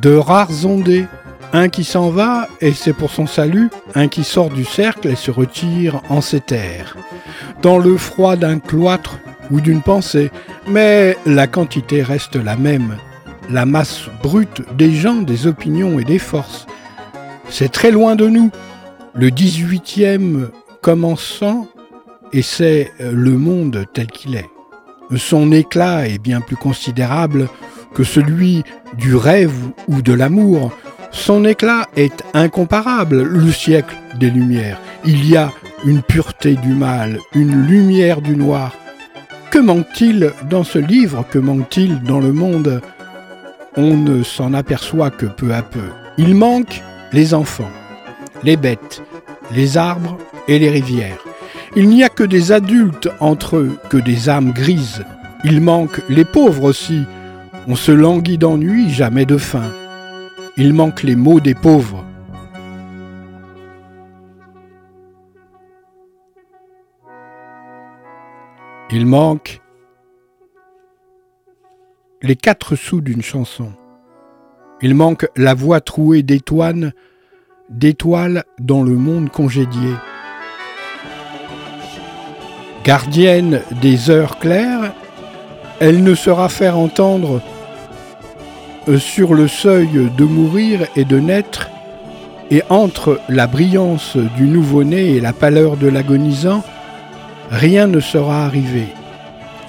De 0.01 0.13
rares 0.13 0.65
ondées. 0.65 1.05
Un 1.53 1.69
qui 1.69 1.83
s'en 1.83 2.09
va 2.09 2.47
et 2.62 2.73
c'est 2.73 2.93
pour 2.93 3.12
son 3.12 3.27
salut, 3.27 3.69
un 3.93 4.07
qui 4.07 4.23
sort 4.23 4.49
du 4.49 4.65
cercle 4.65 5.07
et 5.07 5.15
se 5.15 5.29
retire 5.29 6.01
en 6.09 6.19
ses 6.19 6.41
terres. 6.41 6.97
Dans 7.62 7.77
le 7.77 7.95
froid 7.95 8.36
d'un 8.36 8.57
cloître 8.57 9.19
ou 9.51 9.62
d'une 9.62 9.81
pensée, 9.81 10.31
mais 10.67 11.15
la 11.27 11.45
quantité 11.45 12.01
reste 12.01 12.36
la 12.36 12.57
même. 12.57 12.97
La 13.51 13.67
masse 13.67 14.09
brute 14.23 14.63
des 14.75 14.91
gens, 14.91 15.21
des 15.21 15.45
opinions 15.45 15.99
et 15.99 16.03
des 16.03 16.19
forces. 16.19 16.65
C'est 17.49 17.71
très 17.71 17.91
loin 17.91 18.15
de 18.15 18.27
nous. 18.27 18.49
Le 19.13 19.29
18e 19.29 20.49
commençant 20.81 21.67
et 22.33 22.41
c'est 22.41 22.91
euh, 22.99 23.12
le 23.13 23.38
monde 23.38 23.86
tel 23.93 24.07
qu'il 24.07 24.36
est. 24.36 24.52
Son 25.15 25.51
éclat 25.51 26.07
est 26.07 26.17
bien 26.17 26.41
plus 26.41 26.55
considérable 26.55 27.49
que 27.93 28.03
celui 28.03 28.63
du 28.97 29.15
rêve 29.15 29.53
ou 29.87 30.01
de 30.01 30.13
l'amour. 30.13 30.71
Son 31.11 31.45
éclat 31.45 31.87
est 31.95 32.23
incomparable, 32.33 33.21
le 33.21 33.51
siècle 33.51 33.95
des 34.19 34.31
Lumières. 34.31 34.79
Il 35.05 35.29
y 35.29 35.37
a 35.37 35.51
une 35.85 36.01
pureté 36.01 36.55
du 36.55 36.73
mal, 36.73 37.19
une 37.35 37.67
lumière 37.67 38.21
du 38.21 38.35
noir. 38.35 38.73
Que 39.51 39.59
manque-t-il 39.59 40.31
dans 40.49 40.63
ce 40.63 40.79
livre? 40.79 41.25
Que 41.29 41.37
manque-t-il 41.37 42.01
dans 42.01 42.19
le 42.19 42.33
monde? 42.33 42.81
On 43.77 43.95
ne 43.95 44.23
s'en 44.23 44.53
aperçoit 44.53 45.11
que 45.11 45.27
peu 45.27 45.53
à 45.53 45.61
peu. 45.61 45.89
Il 46.17 46.33
manque 46.35 46.81
les 47.11 47.33
enfants, 47.33 47.71
les 48.43 48.57
bêtes, 48.57 49.03
les 49.53 49.77
arbres 49.77 50.17
et 50.47 50.57
les 50.57 50.69
rivières. 50.69 51.19
Il 51.75 51.89
n'y 51.89 52.03
a 52.03 52.09
que 52.09 52.23
des 52.23 52.51
adultes 52.51 53.09
entre 53.19 53.57
eux, 53.57 53.79
que 53.89 53.97
des 53.97 54.29
âmes 54.29 54.51
grises. 54.51 55.03
Il 55.43 55.59
manque 55.59 56.01
les 56.07 56.23
pauvres 56.23 56.65
aussi. 56.65 57.01
On 57.67 57.75
se 57.75 57.91
languit 57.91 58.38
d'ennui, 58.38 58.91
jamais 58.91 59.25
de 59.25 59.38
faim. 59.38 59.71
Il 60.55 60.71
manque 60.73 61.01
les 61.01 61.15
mots 61.15 61.39
des 61.39 61.55
pauvres. 61.55 62.05
Il 68.91 69.07
manque 69.07 69.59
les 72.21 72.36
quatre 72.36 72.75
sous 72.75 73.01
d'une 73.01 73.23
chanson. 73.23 73.71
Il 74.83 74.93
manque 74.93 75.27
la 75.36 75.55
voix 75.55 75.81
trouée 75.81 76.21
d'étoiles, 76.21 76.93
d'étoiles 77.71 78.43
dans 78.59 78.83
le 78.83 78.95
monde 78.95 79.31
congédié. 79.31 79.89
Gardienne 82.84 83.62
des 83.82 84.10
heures 84.10 84.39
claires, 84.39 84.91
elle 85.80 86.04
ne 86.04 86.15
sera 86.15 86.50
faire 86.50 86.78
entendre 86.78 87.41
euh, 88.89 88.98
sur 88.98 89.34
le 89.34 89.48
seuil 89.48 90.10
de 90.17 90.26
mourir 90.26 90.82
et 90.98 91.06
de 91.06 91.17
naître, 91.17 91.69
et 92.52 92.62
entre 92.69 93.22
la 93.30 93.48
brillance 93.48 94.17
du 94.36 94.43
nouveau-né 94.43 95.12
et 95.12 95.22
la 95.22 95.32
pâleur 95.32 95.78
de 95.78 95.88
l'agonisant, 95.88 96.62
rien 97.50 97.88
ne 97.88 98.02
sera 98.02 98.46
arrivé. 98.46 98.88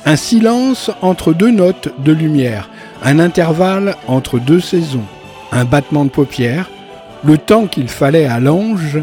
Un 0.05 0.17
silence 0.17 0.91
entre 1.01 1.33
deux 1.33 1.53
notes 1.53 1.95
de 2.01 2.13
lumière, 2.13 2.69
un 3.05 3.21
intervalle 3.21 3.95
entre 4.09 4.41
deux 4.41 4.61
saisons, 4.61 5.07
un 5.53 5.65
battement 5.65 6.05
de 6.05 6.11
paupières, 6.11 6.69
le 7.25 7.39
temps 7.39 7.67
qu'il 7.67 7.89
fallait 7.89 8.27
à 8.27 8.41
l'ange, 8.41 8.99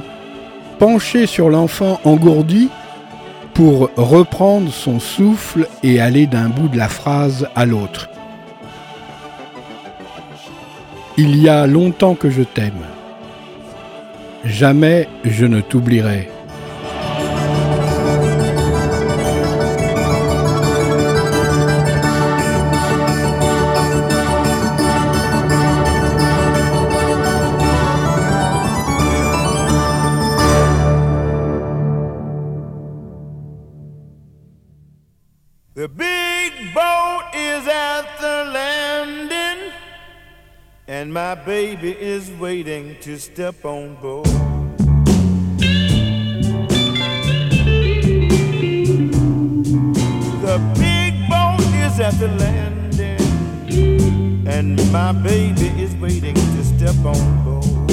penché 0.80 1.28
sur 1.28 1.50
l'enfant 1.50 2.02
engourdi, 2.04 2.70
pour 3.54 3.90
reprendre 3.96 4.72
son 4.72 5.00
souffle 5.00 5.68
et 5.84 6.00
aller 6.02 6.28
d'un 6.28 6.50
bout 6.50 6.68
de 6.68 6.78
la 6.78 6.90
phrase 6.90 7.48
à 7.56 7.66
l'autre. 7.66 8.10
Il 11.18 11.36
y 11.42 11.50
a 11.50 11.68
longtemps 11.68 12.16
que 12.16 12.30
je 12.30 12.44
t'aime. 12.44 12.86
Jamais 14.46 15.08
je 15.24 15.46
ne 15.46 15.62
t'oublierai. 15.62 16.30
To 43.00 43.18
step 43.18 43.64
on 43.66 43.96
board. 43.96 44.26
The 50.42 50.58
big 50.80 51.14
boat 51.30 51.62
is 51.86 52.00
at 52.00 52.14
the 52.20 52.28
landing, 52.40 53.28
and 54.48 54.92
my 54.92 55.12
baby 55.12 55.68
is 55.82 55.96
waiting 55.96 56.36
to 56.36 56.64
step 56.64 56.96
on 57.06 57.44
board. 57.44 57.92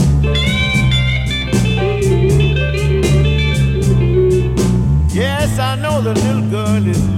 Yes, 5.13 5.59
I 5.59 5.77
know 5.77 6.01
the 6.01 6.15
little 6.15 6.51
girl 6.51 6.87
is 6.87 7.18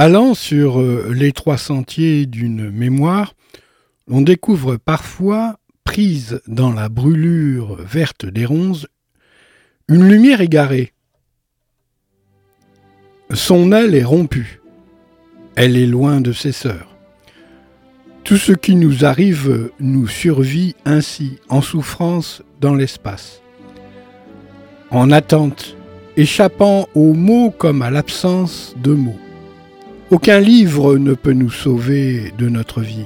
Allant 0.00 0.34
sur 0.34 0.80
euh, 0.80 1.12
l'étroit 1.12 1.58
sentier 1.58 2.26
d'une 2.26 2.70
mémoire, 2.70 3.34
on 4.06 4.20
découvre 4.20 4.76
parfois, 4.76 5.58
prise 5.82 6.40
dans 6.46 6.72
la 6.72 6.88
brûlure 6.88 7.74
verte 7.82 8.24
des 8.24 8.46
ronces, 8.46 8.86
une 9.88 10.08
lumière 10.08 10.40
égarée. 10.40 10.92
Son 13.32 13.72
aile 13.72 13.96
est 13.96 14.04
rompue. 14.04 14.60
Elle 15.56 15.76
est 15.76 15.88
loin 15.88 16.20
de 16.20 16.30
ses 16.30 16.52
sœurs. 16.52 16.96
Tout 18.22 18.36
ce 18.36 18.52
qui 18.52 18.76
nous 18.76 19.04
arrive 19.04 19.72
nous 19.80 20.06
survit 20.06 20.76
ainsi, 20.84 21.40
en 21.48 21.60
souffrance 21.60 22.44
dans 22.60 22.76
l'espace. 22.76 23.42
En 24.92 25.10
attente, 25.10 25.76
échappant 26.16 26.86
aux 26.94 27.14
mots 27.14 27.50
comme 27.50 27.82
à 27.82 27.90
l'absence 27.90 28.76
de 28.80 28.92
mots. 28.92 29.18
Aucun 30.10 30.40
livre 30.40 30.96
ne 30.96 31.12
peut 31.12 31.34
nous 31.34 31.50
sauver 31.50 32.32
de 32.38 32.48
notre 32.48 32.80
vie. 32.80 33.04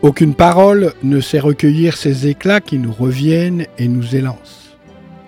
Aucune 0.00 0.34
parole 0.34 0.92
ne 1.02 1.18
sait 1.18 1.40
recueillir 1.40 1.96
ces 1.96 2.28
éclats 2.28 2.60
qui 2.60 2.78
nous 2.78 2.92
reviennent 2.92 3.66
et 3.78 3.88
nous 3.88 4.14
élancent, 4.14 4.76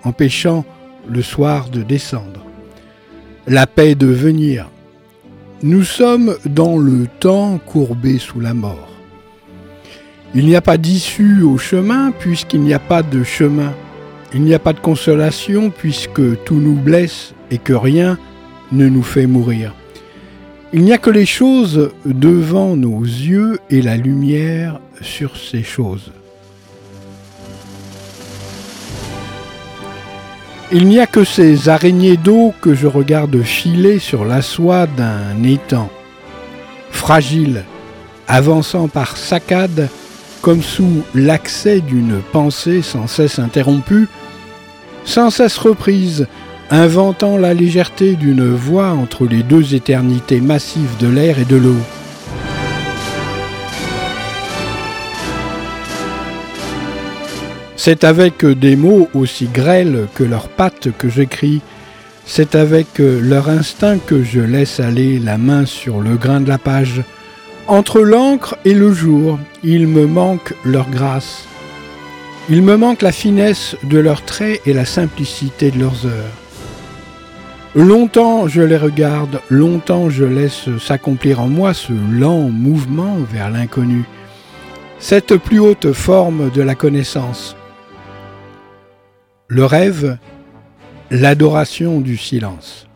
empêchant 0.05 0.63
le 1.09 1.21
soir 1.21 1.69
de 1.69 1.81
descendre, 1.81 2.45
la 3.47 3.67
paix 3.67 3.95
de 3.95 4.07
venir. 4.07 4.69
Nous 5.61 5.83
sommes 5.83 6.37
dans 6.45 6.77
le 6.77 7.07
temps 7.19 7.57
courbé 7.57 8.17
sous 8.17 8.39
la 8.39 8.53
mort. 8.53 8.87
Il 10.33 10.45
n'y 10.45 10.55
a 10.55 10.61
pas 10.61 10.77
d'issue 10.77 11.41
au 11.41 11.57
chemin 11.57 12.11
puisqu'il 12.17 12.61
n'y 12.61 12.73
a 12.73 12.79
pas 12.79 13.03
de 13.03 13.25
chemin. 13.25 13.73
Il 14.33 14.43
n'y 14.43 14.53
a 14.53 14.59
pas 14.59 14.71
de 14.71 14.79
consolation 14.79 15.69
puisque 15.69 16.45
tout 16.45 16.61
nous 16.61 16.75
blesse 16.75 17.33
et 17.51 17.57
que 17.57 17.73
rien 17.73 18.17
ne 18.71 18.87
nous 18.87 19.03
fait 19.03 19.27
mourir. 19.27 19.73
Il 20.73 20.83
n'y 20.83 20.93
a 20.93 20.97
que 20.97 21.09
les 21.09 21.25
choses 21.25 21.91
devant 22.05 22.77
nos 22.77 23.01
yeux 23.01 23.59
et 23.69 23.81
la 23.81 23.97
lumière 23.97 24.79
sur 25.01 25.35
ces 25.35 25.63
choses. 25.63 26.13
Il 30.71 30.87
n'y 30.87 31.01
a 31.01 31.07
que 31.07 31.25
ces 31.25 31.67
araignées 31.67 32.15
d'eau 32.15 32.53
que 32.61 32.73
je 32.73 32.87
regarde 32.87 33.41
filer 33.41 33.99
sur 33.99 34.23
la 34.23 34.41
soie 34.41 34.87
d'un 34.87 35.43
étang, 35.43 35.89
fragile, 36.89 37.65
avançant 38.29 38.87
par 38.87 39.17
saccades 39.17 39.89
comme 40.41 40.63
sous 40.63 41.03
l'accès 41.13 41.81
d'une 41.81 42.21
pensée 42.31 42.81
sans 42.81 43.07
cesse 43.07 43.39
interrompue, 43.39 44.07
sans 45.03 45.31
cesse 45.31 45.57
reprise, 45.57 46.27
inventant 46.71 47.37
la 47.37 47.53
légèreté 47.53 48.15
d'une 48.15 48.55
voie 48.55 48.91
entre 48.91 49.27
les 49.27 49.43
deux 49.43 49.75
éternités 49.75 50.39
massives 50.39 50.97
de 50.99 51.07
l'air 51.07 51.37
et 51.37 51.45
de 51.45 51.57
l'eau. 51.57 51.75
C'est 57.75 58.05
avec 58.05 58.45
des 58.45 58.77
mots 58.77 59.09
aussi 59.13 59.47
grêles 59.47 60.07
que 60.15 60.23
leurs 60.23 60.47
pattes 60.47 60.89
que 60.97 61.09
j'écris, 61.09 61.61
c'est 62.25 62.55
avec 62.55 62.87
leur 62.99 63.49
instinct 63.49 63.97
que 63.97 64.23
je 64.23 64.39
laisse 64.39 64.79
aller 64.79 65.19
la 65.19 65.37
main 65.37 65.65
sur 65.65 65.99
le 65.99 66.15
grain 66.15 66.39
de 66.39 66.47
la 66.47 66.59
page. 66.59 67.01
Entre 67.67 68.01
l'encre 68.01 68.55
et 68.63 68.73
le 68.73 68.93
jour, 68.93 69.39
il 69.63 69.87
me 69.87 70.05
manque 70.05 70.53
leur 70.63 70.89
grâce. 70.89 71.45
Il 72.49 72.61
me 72.61 72.77
manque 72.77 73.01
la 73.01 73.11
finesse 73.11 73.75
de 73.83 73.97
leurs 73.97 74.23
traits 74.23 74.61
et 74.65 74.73
la 74.73 74.85
simplicité 74.85 75.71
de 75.71 75.79
leurs 75.79 76.05
heures. 76.05 76.40
Longtemps 77.73 78.49
je 78.49 78.61
les 78.61 78.75
regarde, 78.75 79.39
longtemps 79.49 80.09
je 80.09 80.25
laisse 80.25 80.67
s'accomplir 80.77 81.39
en 81.39 81.47
moi 81.47 81.73
ce 81.73 81.93
lent 81.93 82.49
mouvement 82.49 83.15
vers 83.31 83.49
l'inconnu, 83.49 84.03
cette 84.99 85.37
plus 85.37 85.59
haute 85.59 85.93
forme 85.93 86.51
de 86.51 86.61
la 86.61 86.75
connaissance. 86.75 87.55
Le 89.47 89.63
rêve, 89.63 90.17
l'adoration 91.11 92.01
du 92.01 92.17
silence. 92.17 92.87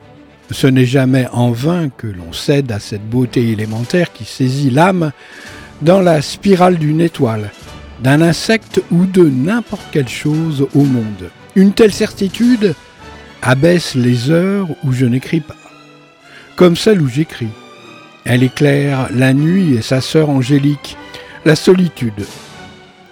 Ce 0.52 0.68
n'est 0.68 0.86
jamais 0.86 1.30
en 1.32 1.52
vain 1.52 1.88
que 1.88 2.08
l'on 2.08 2.34
cède 2.34 2.70
à 2.74 2.80
cette 2.80 3.10
beauté 3.10 3.52
élémentaire 3.52 4.12
qui 4.12 4.26
saisit 4.26 4.72
l'âme 4.72 5.14
dans 5.84 6.02
la 6.02 6.22
spirale 6.22 6.78
d'une 6.78 7.00
étoile, 7.00 7.52
d'un 8.04 8.22
insecte 8.22 8.82
ou 8.92 9.06
de 9.06 9.24
n'importe 9.24 9.88
quelle 9.94 10.10
chose 10.10 10.68
au 10.76 10.84
monde. 10.84 11.30
Une 11.56 11.72
telle 11.72 11.94
certitude 11.94 12.76
abaisse 13.46 13.94
les 13.94 14.32
heures 14.32 14.68
où 14.84 14.92
je 14.92 15.06
n'écris 15.06 15.40
pas, 15.40 15.56
comme 16.56 16.76
celle 16.76 17.00
où 17.00 17.08
j'écris. 17.08 17.50
Elle 18.26 18.42
éclaire 18.42 19.08
la 19.14 19.34
nuit 19.34 19.76
et 19.76 19.84
sa 19.84 20.02
sœur 20.02 20.32
angélique, 20.32 20.98
la 21.46 21.56
solitude. 21.56 22.26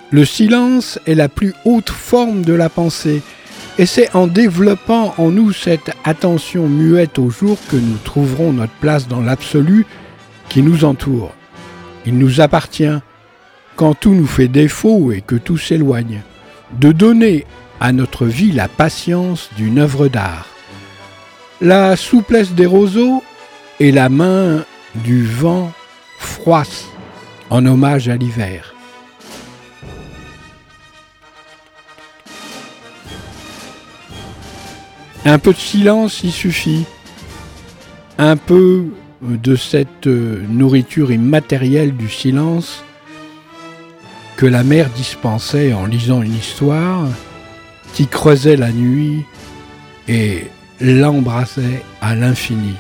Le 0.10 0.26
silence 0.26 1.00
est 1.06 1.14
la 1.14 1.30
plus 1.30 1.54
haute 1.66 1.92
forme 1.92 2.42
de 2.42 2.54
la 2.54 2.70
pensée, 2.70 3.22
et 3.78 3.86
c'est 3.86 4.16
en 4.16 4.26
développant 4.26 5.14
en 5.20 5.30
nous 5.30 5.52
cette 5.52 5.92
attention 6.04 6.68
muette 6.68 7.20
au 7.20 7.30
jour 7.30 7.60
que 7.70 7.76
nous 7.76 7.98
trouverons 8.04 8.54
notre 8.54 8.74
place 8.74 9.08
dans 9.08 9.22
l'absolu 9.22 9.86
qui 10.50 10.64
nous 10.64 10.84
entoure. 10.84 11.32
Il 12.08 12.18
nous 12.18 12.42
appartient, 12.42 13.00
quand 13.76 13.94
tout 13.94 14.16
nous 14.16 14.28
fait 14.28 14.48
défaut 14.48 15.12
et 15.12 15.22
que 15.22 15.36
tout 15.36 15.58
s'éloigne, 15.58 16.22
de 16.80 16.92
donner 16.92 17.46
à 17.84 17.92
notre 17.92 18.26
vie 18.26 18.54
la 18.54 18.70
patience 18.70 19.50
d'une 19.58 19.78
œuvre 19.78 20.08
d'art. 20.08 20.48
La 21.60 21.98
souplesse 21.98 22.54
des 22.54 22.66
roseaux 22.66 23.22
et 23.82 23.92
la 23.92 24.08
main 24.08 24.64
du 24.96 25.26
vent 25.26 25.70
froisse 26.18 26.86
en 27.50 27.66
hommage 27.66 28.08
à 28.08 28.16
l'hiver. 28.16 28.74
Un 35.26 35.38
peu 35.38 35.52
de 35.52 35.60
silence 35.60 36.24
y 36.24 36.32
suffit, 36.32 36.86
un 38.18 38.38
peu 38.38 38.86
de 39.22 39.58
cette 39.58 40.08
nourriture 40.08 41.12
immatérielle 41.12 41.98
du 41.98 42.10
silence 42.10 42.82
que 44.38 44.46
la 44.46 44.64
mère 44.64 44.90
dispensait 44.90 45.74
en 45.74 45.86
lisant 45.86 46.22
une 46.22 46.36
histoire, 46.36 47.08
qui 47.94 48.08
creusait 48.08 48.56
la 48.56 48.72
nuit 48.72 49.24
et 50.08 50.48
l'embrassait 50.82 51.84
à 52.02 52.16
l'infini. 52.16 52.76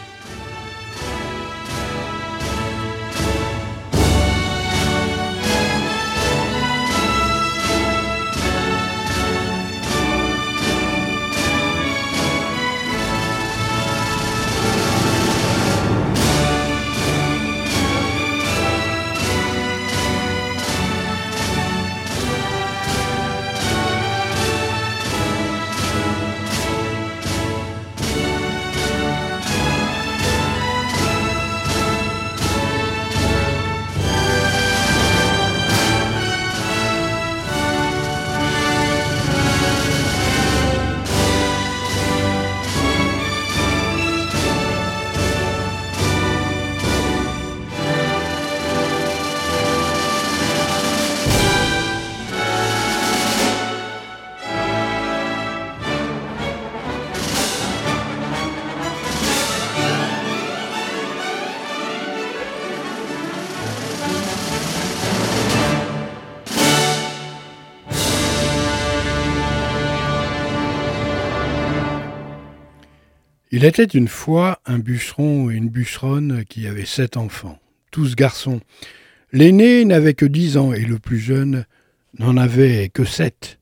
Il 73.64 73.68
était 73.68 73.86
une 73.86 74.10
fois 74.10 74.60
un 74.66 74.78
bûcheron 74.78 75.50
et 75.50 75.54
une 75.56 75.70
bûcheronne 75.70 76.44
qui 76.44 76.68
avaient 76.68 76.84
sept 76.84 77.16
enfants, 77.16 77.60
tous 77.92 78.14
garçons. 78.14 78.60
L'aîné 79.32 79.86
n'avait 79.86 80.16
que 80.16 80.26
dix 80.26 80.58
ans 80.58 80.74
et 80.74 80.82
le 80.82 81.00
plus 81.00 81.18
jeune 81.18 81.64
n'en 82.20 82.36
avait 82.36 82.90
que 82.90 83.06
sept. 83.06 83.60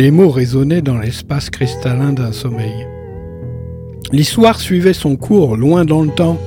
Les 0.00 0.10
mots 0.10 0.30
résonnaient 0.30 0.80
dans 0.80 0.96
l'espace 0.96 1.50
cristallin 1.50 2.14
d'un 2.14 2.32
sommeil. 2.32 2.86
L'histoire 4.12 4.58
suivait 4.58 4.94
son 4.94 5.16
cours 5.16 5.58
loin 5.58 5.84
dans 5.84 6.00
le 6.00 6.08
temps, 6.08 6.38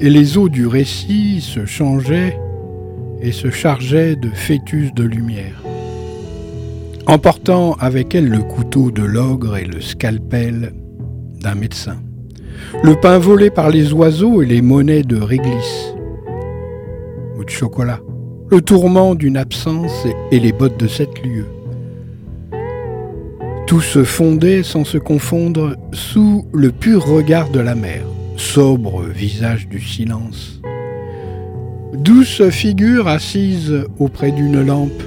et 0.00 0.08
les 0.08 0.38
eaux 0.38 0.48
du 0.48 0.64
récit 0.68 1.40
se 1.40 1.66
changeaient 1.66 2.38
et 3.20 3.32
se 3.32 3.50
chargeaient 3.50 4.14
de 4.14 4.28
fœtus 4.28 4.94
de 4.94 5.02
lumière, 5.02 5.60
emportant 7.08 7.72
avec 7.80 8.14
elle 8.14 8.28
le 8.28 8.44
couteau 8.44 8.92
de 8.92 9.02
l'ogre 9.02 9.56
et 9.56 9.64
le 9.64 9.80
scalpel 9.80 10.72
d'un 11.40 11.56
médecin, 11.56 11.96
le 12.84 12.94
pain 12.94 13.18
volé 13.18 13.50
par 13.50 13.70
les 13.70 13.92
oiseaux 13.92 14.40
et 14.40 14.46
les 14.46 14.62
monnaies 14.62 15.02
de 15.02 15.20
réglisse 15.20 15.96
ou 17.36 17.42
de 17.42 17.50
chocolat, 17.50 17.98
le 18.52 18.60
tourment 18.60 19.16
d'une 19.16 19.36
absence 19.36 20.06
et 20.30 20.38
les 20.38 20.52
bottes 20.52 20.78
de 20.78 20.86
sept 20.86 21.10
lieues. 21.24 21.55
Tout 23.66 23.80
se 23.80 24.04
fondait 24.04 24.62
sans 24.62 24.84
se 24.84 24.96
confondre 24.96 25.74
sous 25.92 26.46
le 26.52 26.70
pur 26.70 27.04
regard 27.04 27.50
de 27.50 27.58
la 27.58 27.74
mer, 27.74 28.04
sobre 28.36 29.02
visage 29.02 29.68
du 29.68 29.80
silence. 29.80 30.60
Douce 31.92 32.48
figure 32.50 33.08
assise 33.08 33.84
auprès 33.98 34.30
d'une 34.30 34.64
lampe, 34.64 35.02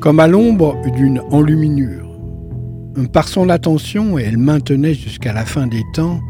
comme 0.00 0.18
à 0.18 0.26
l'ombre 0.26 0.76
d'une 0.96 1.20
enluminure. 1.30 2.18
Par 3.12 3.28
son 3.28 3.48
attention, 3.48 4.18
elle 4.18 4.36
maintenait 4.36 4.94
jusqu'à 4.94 5.32
la 5.32 5.44
fin 5.44 5.68
des 5.68 5.82
temps 5.94 6.20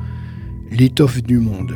l'étoffe 0.70 1.22
du 1.22 1.38
monde. 1.38 1.74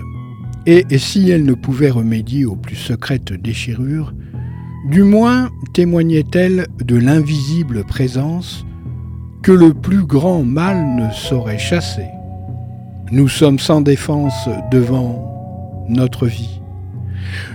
Et, 0.67 0.85
et 0.91 0.99
si 0.99 1.31
elle 1.31 1.47
ne 1.47 1.55
pouvait 1.55 1.91
remédier 1.91 2.45
aux 2.45 2.57
plus 2.57 2.77
secrètes 2.77 3.33
déchirures, 3.33 4.13
du 4.91 5.05
moins 5.05 5.49
témoignait-elle 5.73 6.67
de 6.85 6.97
l'invisible 6.97 7.85
présence 7.85 8.67
que 9.43 9.53
le 9.53 9.75
plus 9.75 10.05
grand 10.05 10.43
mal 10.43 10.97
ne 10.97 11.11
saurait 11.11 11.59
chasser. 11.59 12.07
Nous 13.11 13.29
sommes 13.29 13.59
sans 13.59 13.81
défense 13.81 14.49
devant 14.71 15.87
notre 15.89 16.27
vie. 16.27 16.61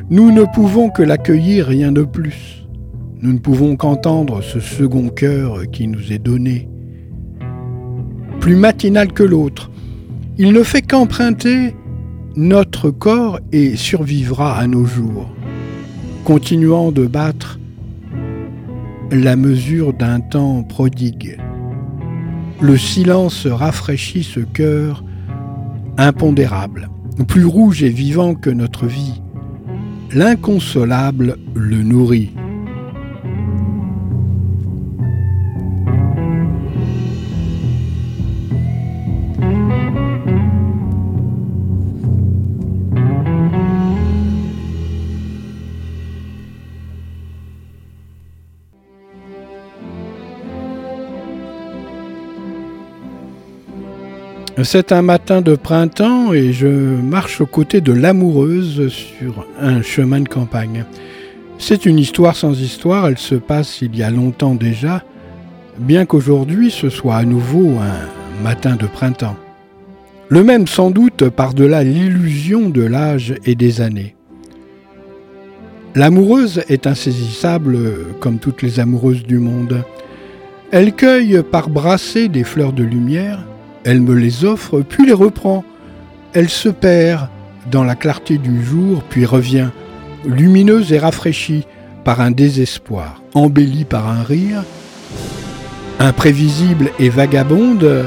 Nous 0.09 0.31
ne 0.31 0.43
pouvons 0.43 0.89
que 0.89 1.03
l'accueillir, 1.03 1.67
rien 1.67 1.91
de 1.91 2.03
plus. 2.03 2.65
Nous 3.21 3.33
ne 3.33 3.39
pouvons 3.39 3.75
qu'entendre 3.75 4.41
ce 4.41 4.59
second 4.59 5.09
cœur 5.09 5.69
qui 5.71 5.87
nous 5.87 6.11
est 6.11 6.19
donné, 6.19 6.67
plus 8.39 8.55
matinal 8.55 9.13
que 9.13 9.23
l'autre. 9.23 9.71
Il 10.37 10.51
ne 10.51 10.63
fait 10.63 10.81
qu'emprunter 10.81 11.75
notre 12.35 12.89
corps 12.89 13.39
et 13.51 13.75
survivra 13.75 14.57
à 14.57 14.67
nos 14.67 14.85
jours, 14.85 15.29
continuant 16.25 16.91
de 16.91 17.05
battre 17.05 17.59
la 19.11 19.35
mesure 19.35 19.93
d'un 19.93 20.19
temps 20.19 20.63
prodigue. 20.63 21.37
Le 22.63 22.77
silence 22.77 23.45
rafraîchit 23.45 24.23
ce 24.23 24.39
cœur 24.39 25.03
impondérable, 25.97 26.89
plus 27.27 27.43
rouge 27.43 27.83
et 27.83 27.89
vivant 27.89 28.35
que 28.35 28.49
notre 28.49 28.85
vie. 28.85 29.21
L'inconsolable 30.13 31.35
le 31.55 31.83
nourrit. 31.83 32.31
C'est 54.63 54.93
un 54.93 55.01
matin 55.01 55.41
de 55.41 55.55
printemps 55.55 56.31
et 56.31 56.53
je 56.53 56.67
marche 56.67 57.41
aux 57.41 57.45
côtés 57.45 57.81
de 57.81 57.91
l'amoureuse 57.91 58.87
sur 58.87 59.45
un 59.59 59.81
chemin 59.81 60.21
de 60.21 60.29
campagne. 60.29 60.85
C'est 61.57 61.85
une 61.85 61.99
histoire 61.99 62.37
sans 62.37 62.61
histoire, 62.61 63.07
elle 63.07 63.17
se 63.17 63.35
passe 63.35 63.81
il 63.81 63.93
y 63.95 64.03
a 64.03 64.09
longtemps 64.09 64.55
déjà, 64.55 65.03
bien 65.79 66.05
qu'aujourd'hui 66.05 66.71
ce 66.71 66.89
soit 66.89 67.17
à 67.17 67.23
nouveau 67.23 67.77
un 67.77 68.41
matin 68.41 68.77
de 68.77 68.87
printemps. 68.87 69.35
Le 70.29 70.45
même 70.45 70.65
sans 70.65 70.91
doute 70.91 71.27
par-delà 71.29 71.83
l'illusion 71.83 72.69
de 72.69 72.83
l'âge 72.83 73.35
et 73.43 73.55
des 73.55 73.81
années. 73.81 74.15
L'amoureuse 75.93 76.63
est 76.69 76.87
insaisissable 76.87 77.77
comme 78.21 78.39
toutes 78.39 78.61
les 78.61 78.79
amoureuses 78.79 79.23
du 79.23 79.39
monde. 79.39 79.83
Elle 80.71 80.93
cueille 80.93 81.43
par 81.51 81.69
brassée 81.69 82.29
des 82.29 82.45
fleurs 82.45 82.73
de 82.73 82.83
lumière, 82.83 83.45
elle 83.83 84.01
me 84.01 84.15
les 84.15 84.45
offre, 84.45 84.81
puis 84.81 85.05
les 85.05 85.13
reprend. 85.13 85.63
Elle 86.33 86.49
se 86.49 86.69
perd 86.69 87.27
dans 87.71 87.83
la 87.83 87.95
clarté 87.95 88.37
du 88.37 88.63
jour, 88.63 89.03
puis 89.09 89.25
revient, 89.25 89.69
lumineuse 90.25 90.91
et 90.91 90.99
rafraîchie 90.99 91.65
par 92.03 92.21
un 92.21 92.31
désespoir, 92.31 93.21
embellie 93.33 93.85
par 93.85 94.07
un 94.07 94.23
rire, 94.23 94.63
imprévisible 95.99 96.91
et 96.99 97.09
vagabonde, 97.09 98.05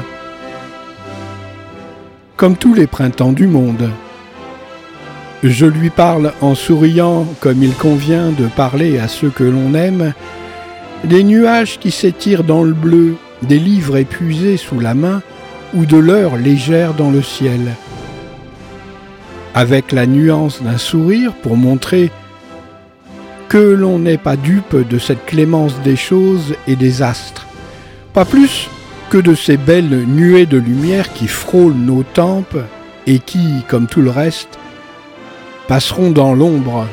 comme 2.35 2.55
tous 2.55 2.73
les 2.73 2.87
printemps 2.87 3.31
du 3.31 3.47
monde. 3.47 3.89
Je 5.43 5.65
lui 5.65 5.89
parle 5.89 6.33
en 6.41 6.55
souriant 6.55 7.25
comme 7.39 7.63
il 7.63 7.73
convient 7.73 8.29
de 8.29 8.47
parler 8.47 8.99
à 8.99 9.07
ceux 9.07 9.29
que 9.29 9.43
l'on 9.43 9.73
aime, 9.73 10.13
des 11.03 11.23
nuages 11.23 11.79
qui 11.79 11.91
s'étirent 11.91 12.43
dans 12.43 12.63
le 12.63 12.73
bleu, 12.73 13.15
des 13.43 13.59
livres 13.59 13.97
épuisés 13.97 14.57
sous 14.57 14.79
la 14.79 14.95
main, 14.95 15.21
ou 15.73 15.85
de 15.85 15.97
l'heure 15.97 16.37
légère 16.37 16.93
dans 16.93 17.11
le 17.11 17.21
ciel, 17.21 17.73
avec 19.53 19.91
la 19.91 20.05
nuance 20.05 20.61
d'un 20.61 20.77
sourire 20.77 21.33
pour 21.33 21.57
montrer 21.57 22.11
que 23.49 23.57
l'on 23.57 23.99
n'est 23.99 24.17
pas 24.17 24.35
dupe 24.35 24.87
de 24.87 24.99
cette 24.99 25.25
clémence 25.25 25.73
des 25.83 25.95
choses 25.95 26.55
et 26.67 26.75
des 26.75 27.01
astres, 27.01 27.47
pas 28.13 28.25
plus 28.25 28.69
que 29.09 29.17
de 29.17 29.35
ces 29.35 29.57
belles 29.57 30.05
nuées 30.05 30.45
de 30.45 30.57
lumière 30.57 31.13
qui 31.13 31.27
frôlent 31.27 31.73
nos 31.73 32.03
tempes 32.03 32.57
et 33.05 33.19
qui, 33.19 33.63
comme 33.67 33.87
tout 33.87 34.01
le 34.01 34.09
reste, 34.09 34.59
passeront 35.67 36.11
dans 36.11 36.33
l'ombre 36.33 36.87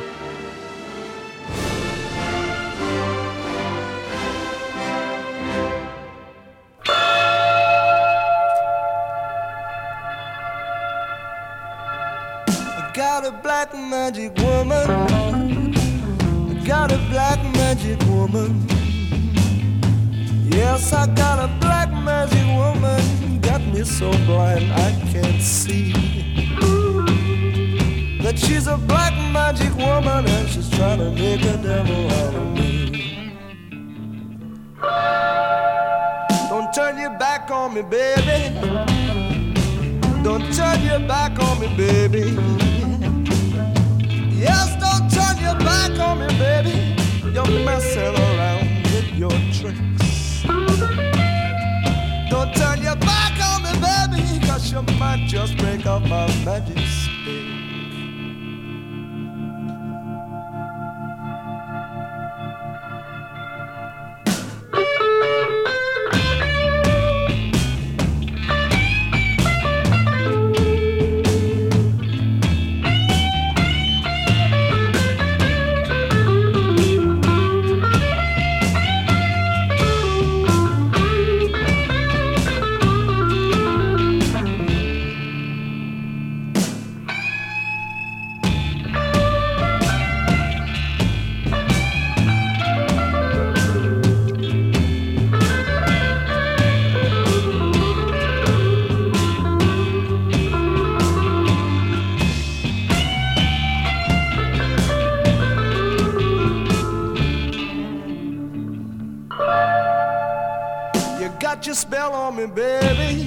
got 111.65 111.69
your 111.69 111.77
spell 111.77 112.13
on 112.13 112.37
me, 112.37 112.45
baby. 112.45 113.23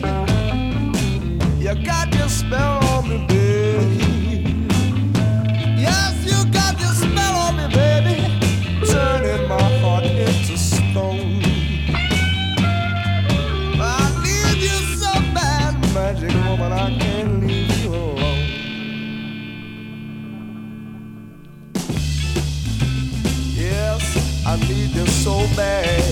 You 1.57 1.73
got 1.83 2.13
your 2.13 2.29
spell 2.29 2.85
on 2.85 3.09
me, 3.09 3.25
baby. 3.25 4.67
Yes, 5.75 6.23
you 6.23 6.51
got 6.51 6.79
your 6.79 6.93
spell 6.93 7.35
on 7.35 7.57
me, 7.57 7.67
baby. 7.73 8.21
Turning 8.85 9.47
my 9.47 9.79
heart 9.79 10.03
into 10.03 10.55
stone. 10.55 11.41
I 13.81 14.21
need 14.21 14.61
you 14.61 14.79
so 15.01 15.11
bad, 15.33 15.73
magic 15.95 16.31
woman. 16.45 16.71
I 16.71 16.95
can't 16.95 17.47
leave 17.47 17.75
you 17.79 17.89
alone. 17.89 18.43
Yes, 23.55 24.45
I 24.45 24.57
need 24.67 24.91
you 24.91 25.07
so 25.07 25.39
bad. 25.55 26.06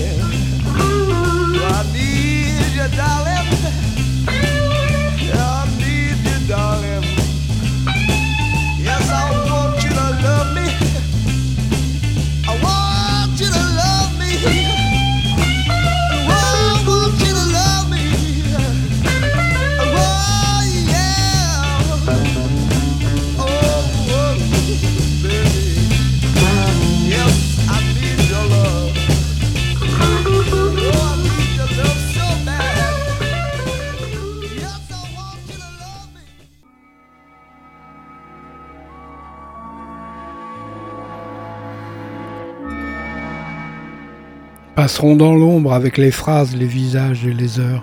Passeront 44.86 45.16
dans 45.16 45.34
l'ombre 45.34 45.72
avec 45.72 45.98
les 45.98 46.12
phrases, 46.12 46.54
les 46.54 46.64
visages 46.64 47.26
et 47.26 47.32
les 47.32 47.58
heures. 47.58 47.82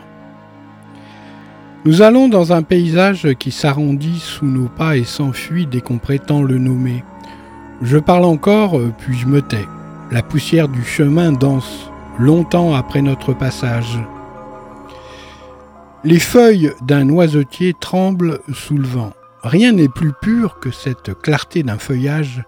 Nous 1.84 2.01
allons 2.01 2.30
dans 2.30 2.54
un 2.54 2.64
paysage 2.64 3.28
qui 3.38 3.51
s'arrondit 3.51 4.22
sous 4.22 4.45
nos 4.45 4.70
pas 4.70 4.95
et 4.95 5.04
s'enfuit 5.04 5.68
dès 5.68 5.82
qu'on 5.82 5.97
prétend 5.97 6.41
le 6.41 6.58
nommer. 6.58 7.04
Je 7.82 7.97
parle 7.97 8.24
encore, 8.24 8.80
euh, 8.80 8.93
puis 8.99 9.18
je 9.18 9.28
me 9.28 9.41
tais. 9.41 9.66
La 10.12 10.24
poussière 10.24 10.70
du 10.70 10.82
chemin 10.82 11.34
danse, 11.34 11.91
longtemps 12.20 12.74
après 12.74 13.01
notre 13.01 13.34
passage. 13.34 13.99
Les 16.06 16.20
feuilles 16.20 16.72
d'un 16.84 17.10
oisetier 17.10 17.74
tremblent 17.78 18.39
sous 18.54 18.78
le 18.78 18.88
vent. 18.88 19.12
Rien 19.43 19.74
n'est 19.74 19.89
plus 19.89 20.14
pur 20.22 20.58
que 20.62 20.72
cette 20.72 21.20
clarté 21.22 21.64
d'un 21.64 21.80
feuillage 21.80 22.45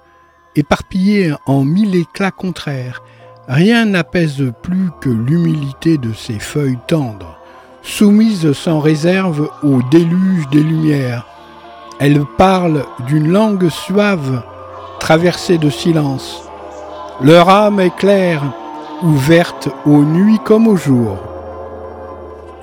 éparpillé 0.56 1.34
en 1.46 1.66
mille 1.66 1.94
éclats 1.98 2.32
contraires. 2.32 3.04
Rien 3.48 3.86
n'apaise 3.86 4.52
plus 4.64 4.90
que 5.00 5.10
l'humilité 5.10 6.00
de 6.00 6.14
ces 6.14 6.40
feuilles 6.40 6.80
tendres, 6.88 7.38
soumises 7.84 8.54
sans 8.54 8.80
réserve 8.80 9.50
au 9.62 9.82
déluge 9.92 10.50
des 10.52 10.64
lumières. 10.64 11.28
Elles 12.00 12.24
parlent 12.40 12.86
d'une 13.06 13.32
langue 13.32 13.70
suave, 13.70 14.42
traversée 15.00 15.60
de 15.60 15.70
silence. 15.70 16.50
Leur 17.22 17.50
âme 17.50 17.80
est 17.80 17.96
claire, 17.96 18.42
ouverte 19.04 19.70
aux 19.86 20.04
nuits 20.04 20.40
comme 20.44 20.68
au 20.68 20.76
jour. 20.76 21.16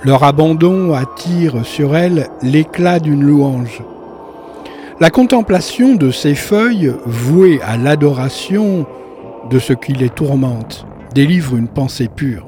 Leur 0.03 0.25
abandon 0.25 0.95
attire 0.95 1.65
sur 1.65 1.97
elles 1.97 2.27
l'éclat 2.43 2.99
d'une 2.99 3.23
louange. 3.23 3.83
La 4.99 5.11
contemplation 5.11 5.95
de 5.95 6.11
ces 6.11 6.35
feuilles, 6.35 6.93
vouées 7.07 7.61
à 7.63 7.77
l'adoration 7.77 8.85
de 9.53 9.59
ce 9.59 9.75
qui 9.75 9.93
les 9.93 10.09
tourmente, 10.09 10.87
délivre 11.15 11.57
une 11.57 11.69
pensée 11.69 12.09
pure. 12.09 12.47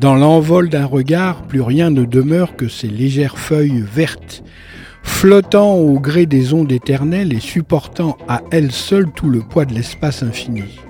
Dans 0.00 0.16
l'envol 0.16 0.68
d'un 0.68 0.84
regard, 0.84 1.42
plus 1.42 1.60
rien 1.60 1.90
ne 1.90 2.04
demeure 2.04 2.56
que 2.56 2.66
ces 2.66 2.88
légères 2.88 3.38
feuilles 3.38 3.84
vertes, 3.86 4.42
flottant 5.04 5.76
au 5.76 6.00
gré 6.00 6.26
des 6.26 6.54
ondes 6.54 6.72
éternelles 6.72 7.32
et 7.32 7.40
supportant 7.40 8.18
à 8.26 8.42
elles 8.50 8.72
seules 8.72 9.12
tout 9.12 9.30
le 9.30 9.40
poids 9.40 9.64
de 9.64 9.74
l'espace 9.74 10.24
infini. 10.24 10.80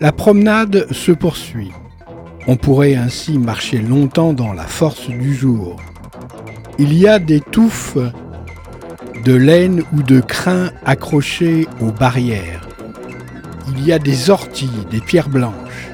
La 0.00 0.12
promenade 0.12 0.86
se 0.92 1.12
poursuit. 1.12 1.70
On 2.46 2.56
pourrait 2.56 2.96
ainsi 2.96 3.38
marcher 3.38 3.78
longtemps 3.78 4.34
dans 4.34 4.52
la 4.52 4.64
force 4.64 5.08
du 5.08 5.34
jour. 5.34 5.76
Il 6.78 6.92
y 6.92 7.08
a 7.08 7.18
des 7.18 7.40
touffes 7.40 7.96
de 9.24 9.32
laine 9.32 9.82
ou 9.94 10.02
de 10.02 10.20
crin 10.20 10.70
accrochées 10.84 11.66
aux 11.80 11.92
barrières. 11.92 12.68
Il 13.68 13.84
y 13.86 13.92
a 13.92 13.98
des 13.98 14.30
orties, 14.30 14.70
des 14.90 15.00
pierres 15.00 15.28
blanches. 15.28 15.88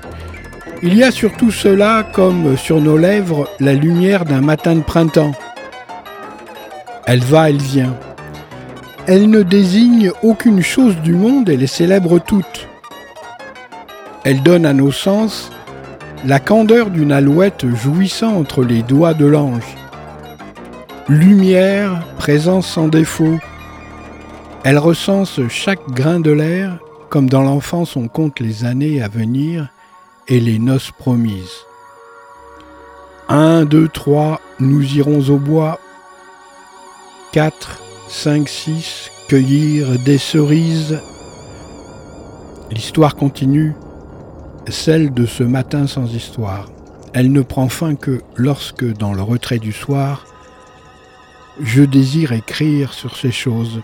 Il 0.82 0.94
y 0.94 1.02
a 1.02 1.10
surtout 1.10 1.50
cela 1.50 2.06
comme 2.12 2.56
sur 2.56 2.80
nos 2.80 2.96
lèvres 2.96 3.48
la 3.60 3.74
lumière 3.74 4.24
d'un 4.24 4.40
matin 4.40 4.76
de 4.76 4.82
printemps. 4.82 5.32
Elle 7.06 7.22
va, 7.24 7.50
elle 7.50 7.60
vient. 7.60 7.96
Elle 9.06 9.30
ne 9.30 9.42
désigne 9.42 10.12
aucune 10.22 10.62
chose 10.62 10.96
du 10.98 11.14
monde 11.14 11.48
et 11.48 11.56
les 11.56 11.66
célèbre 11.66 12.18
toutes. 12.18 12.68
Elle 14.24 14.42
donne 14.42 14.66
à 14.66 14.72
nos 14.72 14.92
sens 14.92 15.50
la 16.26 16.40
candeur 16.40 16.90
d'une 16.90 17.12
alouette 17.12 17.66
jouissant 17.74 18.36
entre 18.36 18.62
les 18.62 18.82
doigts 18.82 19.14
de 19.14 19.26
l'ange. 19.26 19.76
Lumière, 21.08 22.04
présence 22.18 22.66
sans 22.66 22.88
défaut. 22.88 23.38
Elle 24.64 24.78
recense 24.78 25.40
chaque 25.48 25.88
grain 25.90 26.20
de 26.20 26.30
l'air, 26.30 26.78
comme 27.08 27.28
dans 27.28 27.42
l'enfance 27.42 27.96
on 27.96 28.08
compte 28.08 28.40
les 28.40 28.64
années 28.64 29.02
à 29.02 29.08
venir 29.08 29.68
et 30.26 30.40
les 30.40 30.58
noces 30.58 30.90
promises. 30.90 31.64
Un, 33.28 33.64
deux, 33.64 33.88
trois, 33.88 34.40
nous 34.58 34.96
irons 34.96 35.28
au 35.28 35.36
bois. 35.36 35.80
Quatre, 37.32 37.80
cinq, 38.08 38.48
six, 38.48 39.10
cueillir 39.28 39.98
des 39.98 40.18
cerises. 40.18 40.98
L'histoire 42.70 43.16
continue, 43.16 43.74
celle 44.68 45.12
de 45.12 45.26
ce 45.26 45.42
matin 45.42 45.86
sans 45.86 46.14
histoire. 46.14 46.70
Elle 47.12 47.32
ne 47.32 47.42
prend 47.42 47.68
fin 47.68 47.94
que 47.94 48.22
lorsque, 48.36 48.84
dans 48.84 49.12
le 49.12 49.22
retrait 49.22 49.58
du 49.58 49.72
soir, 49.72 50.26
je 51.60 51.82
désire 51.82 52.32
écrire 52.32 52.92
sur 52.92 53.16
ces 53.16 53.32
choses. 53.32 53.80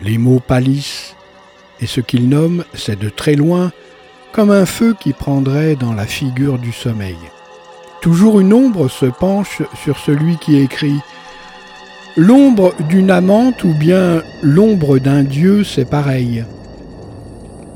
Les 0.00 0.18
mots 0.18 0.40
pâlissent, 0.40 1.14
et 1.82 1.86
ce 1.86 2.00
qu'ils 2.00 2.28
nomment, 2.28 2.64
c'est 2.74 2.98
de 2.98 3.08
très 3.08 3.34
loin, 3.34 3.72
comme 4.32 4.52
un 4.52 4.66
feu 4.66 4.94
qui 4.98 5.12
prendrait 5.12 5.74
dans 5.74 5.92
la 5.92 6.06
figure 6.06 6.58
du 6.58 6.72
sommeil. 6.72 7.18
Toujours 8.00 8.40
une 8.40 8.54
ombre 8.54 8.88
se 8.88 9.06
penche 9.06 9.62
sur 9.74 9.98
celui 9.98 10.38
qui 10.38 10.58
écrit. 10.58 11.00
L'ombre 12.16 12.72
d'une 12.88 13.10
amante 13.10 13.64
ou 13.64 13.74
bien 13.74 14.22
l'ombre 14.42 14.98
d'un 14.98 15.24
dieu, 15.24 15.64
c'est 15.64 15.84
pareil. 15.84 16.44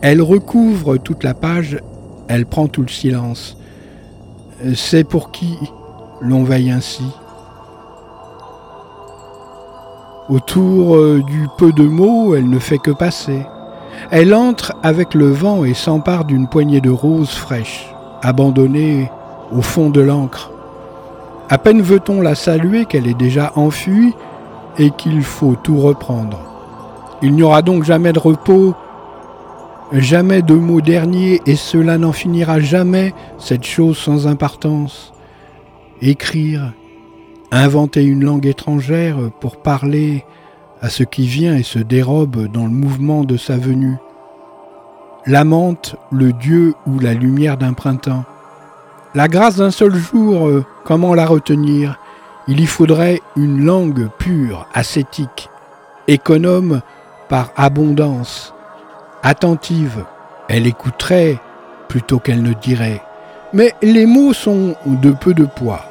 Elle 0.03 0.23
recouvre 0.23 0.99
toute 0.99 1.25
la 1.25 1.35
page, 1.35 1.79
elle 2.29 2.47
prend 2.47 2.69
tout 2.69 2.83
le 2.83 2.89
silence. 2.89 3.57
C'est 4.75 5.05
pour 5.05 5.33
qui 5.33 5.59
l'on 6.21 6.45
veille 6.45 6.71
ainsi? 6.71 7.05
Autour 10.29 10.97
euh, 10.97 11.23
du 11.27 11.47
peu 11.59 11.73
de 11.73 11.85
mots, 11.85 12.35
elle 12.35 12.49
ne 12.49 12.59
fait 12.59 12.79
que 12.79 12.91
passer. 12.91 13.47
Elle 14.11 14.35
entre 14.35 14.75
avec 14.83 15.15
le 15.15 15.31
vent 15.31 15.65
et 15.65 15.75
s'empare 15.75 16.25
d'une 16.25 16.49
poignée 16.49 16.81
de 16.81 16.91
roses 16.91 17.35
fraîches, 17.35 17.93
abandonnées 18.23 19.11
au 19.53 19.63
fond 19.63 19.91
de 19.91 20.01
l'encre. 20.01 20.51
À 21.49 21.59
peine 21.59 21.83
veut-on 21.83 22.21
la 22.21 22.35
saluer 22.35 22.87
qu'elle 22.87 23.07
est 23.07 23.15
déjà 23.15 23.53
enfuie 23.55 24.15
et 24.79 24.91
qu'il 24.91 25.23
faut 25.23 25.57
tout 25.63 25.79
reprendre. 25.79 26.41
Il 27.23 27.35
n'y 27.35 27.43
aura 27.43 27.63
donc 27.63 27.85
jamais 27.85 28.13
de 28.13 28.19
repos, 28.19 28.75
jamais 29.93 30.43
de 30.43 30.55
mots 30.55 30.81
derniers, 30.81 31.41
et 31.47 31.57
cela 31.57 31.99
n'en 31.99 32.13
finira 32.13 32.61
jamais, 32.61 33.15
cette 33.39 33.65
chose 33.65 33.97
sans 33.97 34.27
importance. 34.27 35.13
Écrire, 36.03 36.73
inventer 37.53 38.05
une 38.05 38.25
langue 38.25 38.47
étrangère 38.47 39.17
pour 39.41 39.57
parler 39.57 40.25
à 40.83 40.89
ce 40.89 41.03
qui 41.03 41.27
vient 41.27 41.57
et 41.57 41.63
se 41.63 41.79
dérobe 41.79 42.51
dans 42.53 42.65
le 42.65 42.71
mouvement 42.71 43.25
de 43.25 43.37
sa 43.37 43.57
venue. 43.57 43.97
L'amante, 45.27 45.97
le 46.13 46.33
dieu 46.33 46.75
ou 46.87 46.99
la 46.99 47.15
lumière 47.15 47.57
d'un 47.57 47.73
printemps. 47.73 48.25
La 49.15 49.29
grâce 49.29 49.57
d'un 49.57 49.71
seul 49.71 49.95
jour, 49.95 50.47
euh, 50.47 50.65
comment 50.85 51.15
la 51.15 51.27
retenir? 51.27 51.99
Il 52.49 52.61
y 52.61 52.67
faudrait 52.67 53.21
une 53.35 53.65
langue 53.65 54.09
pure, 54.19 54.69
ascétique, 54.73 55.49
économe 56.07 56.81
par 57.29 57.51
abondance, 57.57 58.55
attentive. 59.23 60.05
Elle 60.49 60.67
écouterait 60.67 61.41
plutôt 61.89 62.21
qu'elle 62.21 62.43
ne 62.43 62.53
dirait. 62.53 63.03
Mais 63.53 63.75
les 63.83 64.07
mots 64.07 64.33
sont 64.33 64.77
de 64.87 65.11
peu 65.11 65.35
de 65.35 65.45
poids. 65.45 65.85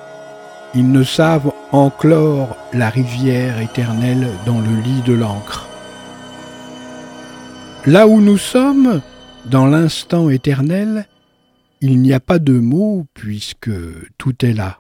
Ils 0.76 0.92
ne 0.92 1.04
savent 1.04 1.54
enclore 1.72 2.58
la 2.74 2.90
rivière 2.90 3.60
éternelle 3.62 4.28
dans 4.46 4.60
le 4.60 4.82
lit 4.82 5.02
de 5.06 5.14
l'encre. 5.14 5.68
Là 7.86 8.08
où 8.08 8.20
nous 8.20 8.38
sommes, 8.38 9.02
dans 9.46 9.68
l'instant 9.68 10.30
éternel, 10.30 11.08
il 11.80 12.02
n'y 12.02 12.14
a 12.14 12.20
pas 12.20 12.40
de 12.40 12.60
mots 12.60 13.06
puisque 13.14 13.72
tout 14.18 14.46
est 14.46 14.54
là. 14.54 14.78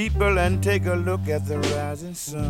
People, 0.00 0.38
and 0.38 0.62
take 0.62 0.86
a 0.86 0.94
look 0.94 1.28
at 1.28 1.46
the 1.46 1.58
rising 1.76 2.14
sun. 2.14 2.40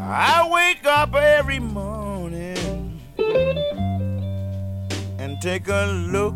I 0.00 0.48
wake 0.50 0.86
up 0.86 1.14
every 1.14 1.58
morning 1.58 2.98
and 5.18 5.38
take 5.42 5.68
a 5.68 5.84
look 6.10 6.34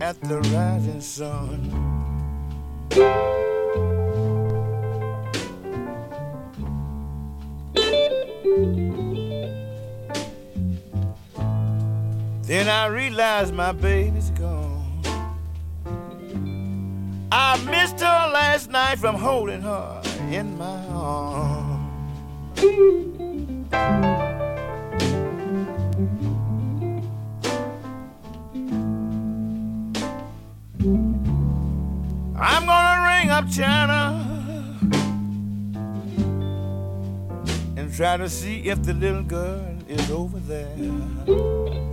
at 0.00 0.20
the 0.22 0.40
rising 0.56 1.00
sun. 1.00 2.05
Realized 13.16 13.54
my 13.54 13.72
baby's 13.72 14.28
gone. 14.32 15.00
I 17.32 17.56
missed 17.64 17.98
her 18.00 18.30
last 18.30 18.68
night 18.68 18.98
from 18.98 19.14
holding 19.14 19.62
her 19.62 20.02
in 20.30 20.58
my 20.58 20.84
arms. 20.88 22.60
I'm 32.38 32.66
gonna 32.66 33.02
ring 33.02 33.30
up 33.30 33.48
China 33.50 34.26
and 37.78 37.94
try 37.94 38.18
to 38.18 38.28
see 38.28 38.68
if 38.68 38.82
the 38.82 38.92
little 38.92 39.22
girl 39.22 39.74
is 39.88 40.10
over 40.10 40.38
there. 40.40 41.85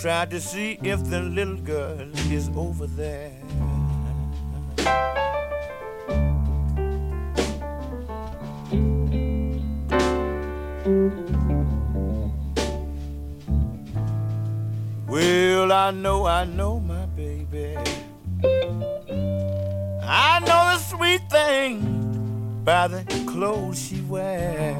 Try 0.00 0.24
to 0.24 0.40
see 0.40 0.78
if 0.82 0.98
the 1.10 1.20
little 1.20 1.56
girl 1.56 2.08
is 2.32 2.48
over 2.56 2.86
there. 2.86 3.32
Well, 15.06 15.70
I 15.70 15.90
know, 15.90 16.24
I 16.24 16.46
know 16.46 16.80
my 16.80 17.04
baby. 17.04 17.76
I 20.02 20.40
know 20.40 20.62
the 20.72 20.78
sweet 20.78 21.20
thing 21.28 22.62
by 22.64 22.88
the 22.88 23.04
clothes 23.26 23.78
she 23.78 24.00
wears. 24.00 24.76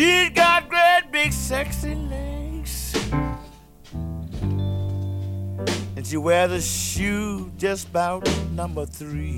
She's 0.00 0.30
got 0.30 0.66
great 0.70 1.12
big 1.12 1.30
sexy 1.30 1.94
legs. 1.94 2.96
And 5.94 6.06
she 6.06 6.16
wears 6.16 6.52
a 6.52 6.62
shoe 6.62 7.52
just 7.58 7.88
about 7.88 8.26
number 8.52 8.86
three. 8.86 9.36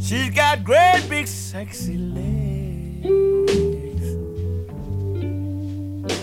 She's 0.00 0.30
got 0.30 0.64
great 0.64 1.04
big 1.10 1.26
sexy 1.26 1.98
legs. 1.98 2.24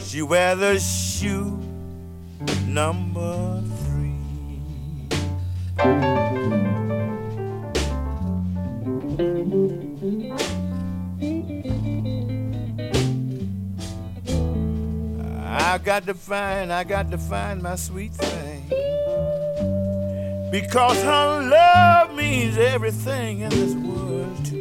She 0.09 0.23
wears 0.23 0.59
a 0.61 0.79
shoe 0.79 1.50
number 2.73 3.61
three. 3.83 4.15
I 15.43 15.77
got 15.83 16.05
to 16.05 16.13
find, 16.13 16.71
I 16.71 16.85
got 16.85 17.11
to 17.11 17.17
find 17.17 17.61
my 17.61 17.75
sweet 17.75 18.13
thing. 18.13 18.69
Because 20.49 21.01
her 21.03 21.49
love 21.49 22.15
means 22.15 22.57
everything 22.57 23.41
in 23.41 23.49
this 23.49 23.73
world 23.73 24.45
to 24.45 24.60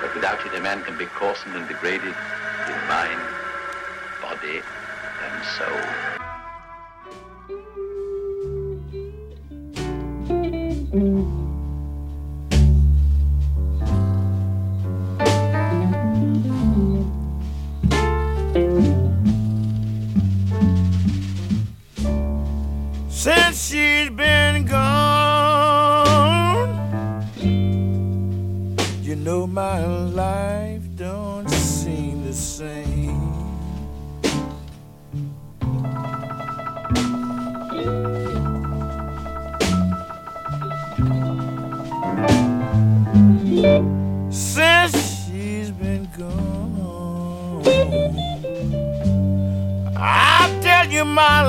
But 0.00 0.14
without 0.14 0.44
it, 0.46 0.54
a 0.54 0.60
man 0.60 0.82
can 0.82 0.96
be 0.96 1.06
coarsened 1.06 1.54
and 1.56 1.68
degraded 1.68 2.14
in 2.68 2.88
mind, 2.88 3.20
body, 4.22 4.62
and 5.24 5.44
soul. 5.44 5.80
She's 23.52 24.10
been 24.10 24.39
my 29.60 29.84
life 29.84 30.84
don't 30.96 31.50
seem 31.50 32.24
the 32.24 32.32
same. 32.32 33.20
since 44.30 44.96
she's 45.26 45.70
been 45.70 46.08
gone. 46.16 47.62
I 49.94 50.58
tell 50.62 50.86
you, 50.90 51.04
my 51.04 51.40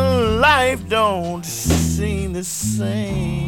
life 0.47 0.81
don't 0.89 1.45
seem 1.45 2.33
the 2.33 2.43
same. 2.43 3.40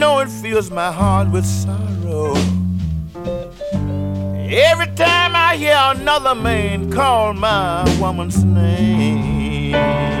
Know 0.00 0.20
it 0.20 0.30
fills 0.30 0.70
my 0.70 0.90
heart 0.90 1.30
with 1.30 1.44
sorrow. 1.44 2.34
Every 4.48 4.86
time 4.96 5.36
I 5.36 5.56
hear 5.56 5.76
another 5.78 6.34
man 6.34 6.90
call 6.90 7.34
my 7.34 7.84
woman's 8.00 8.42
name. 8.42 10.19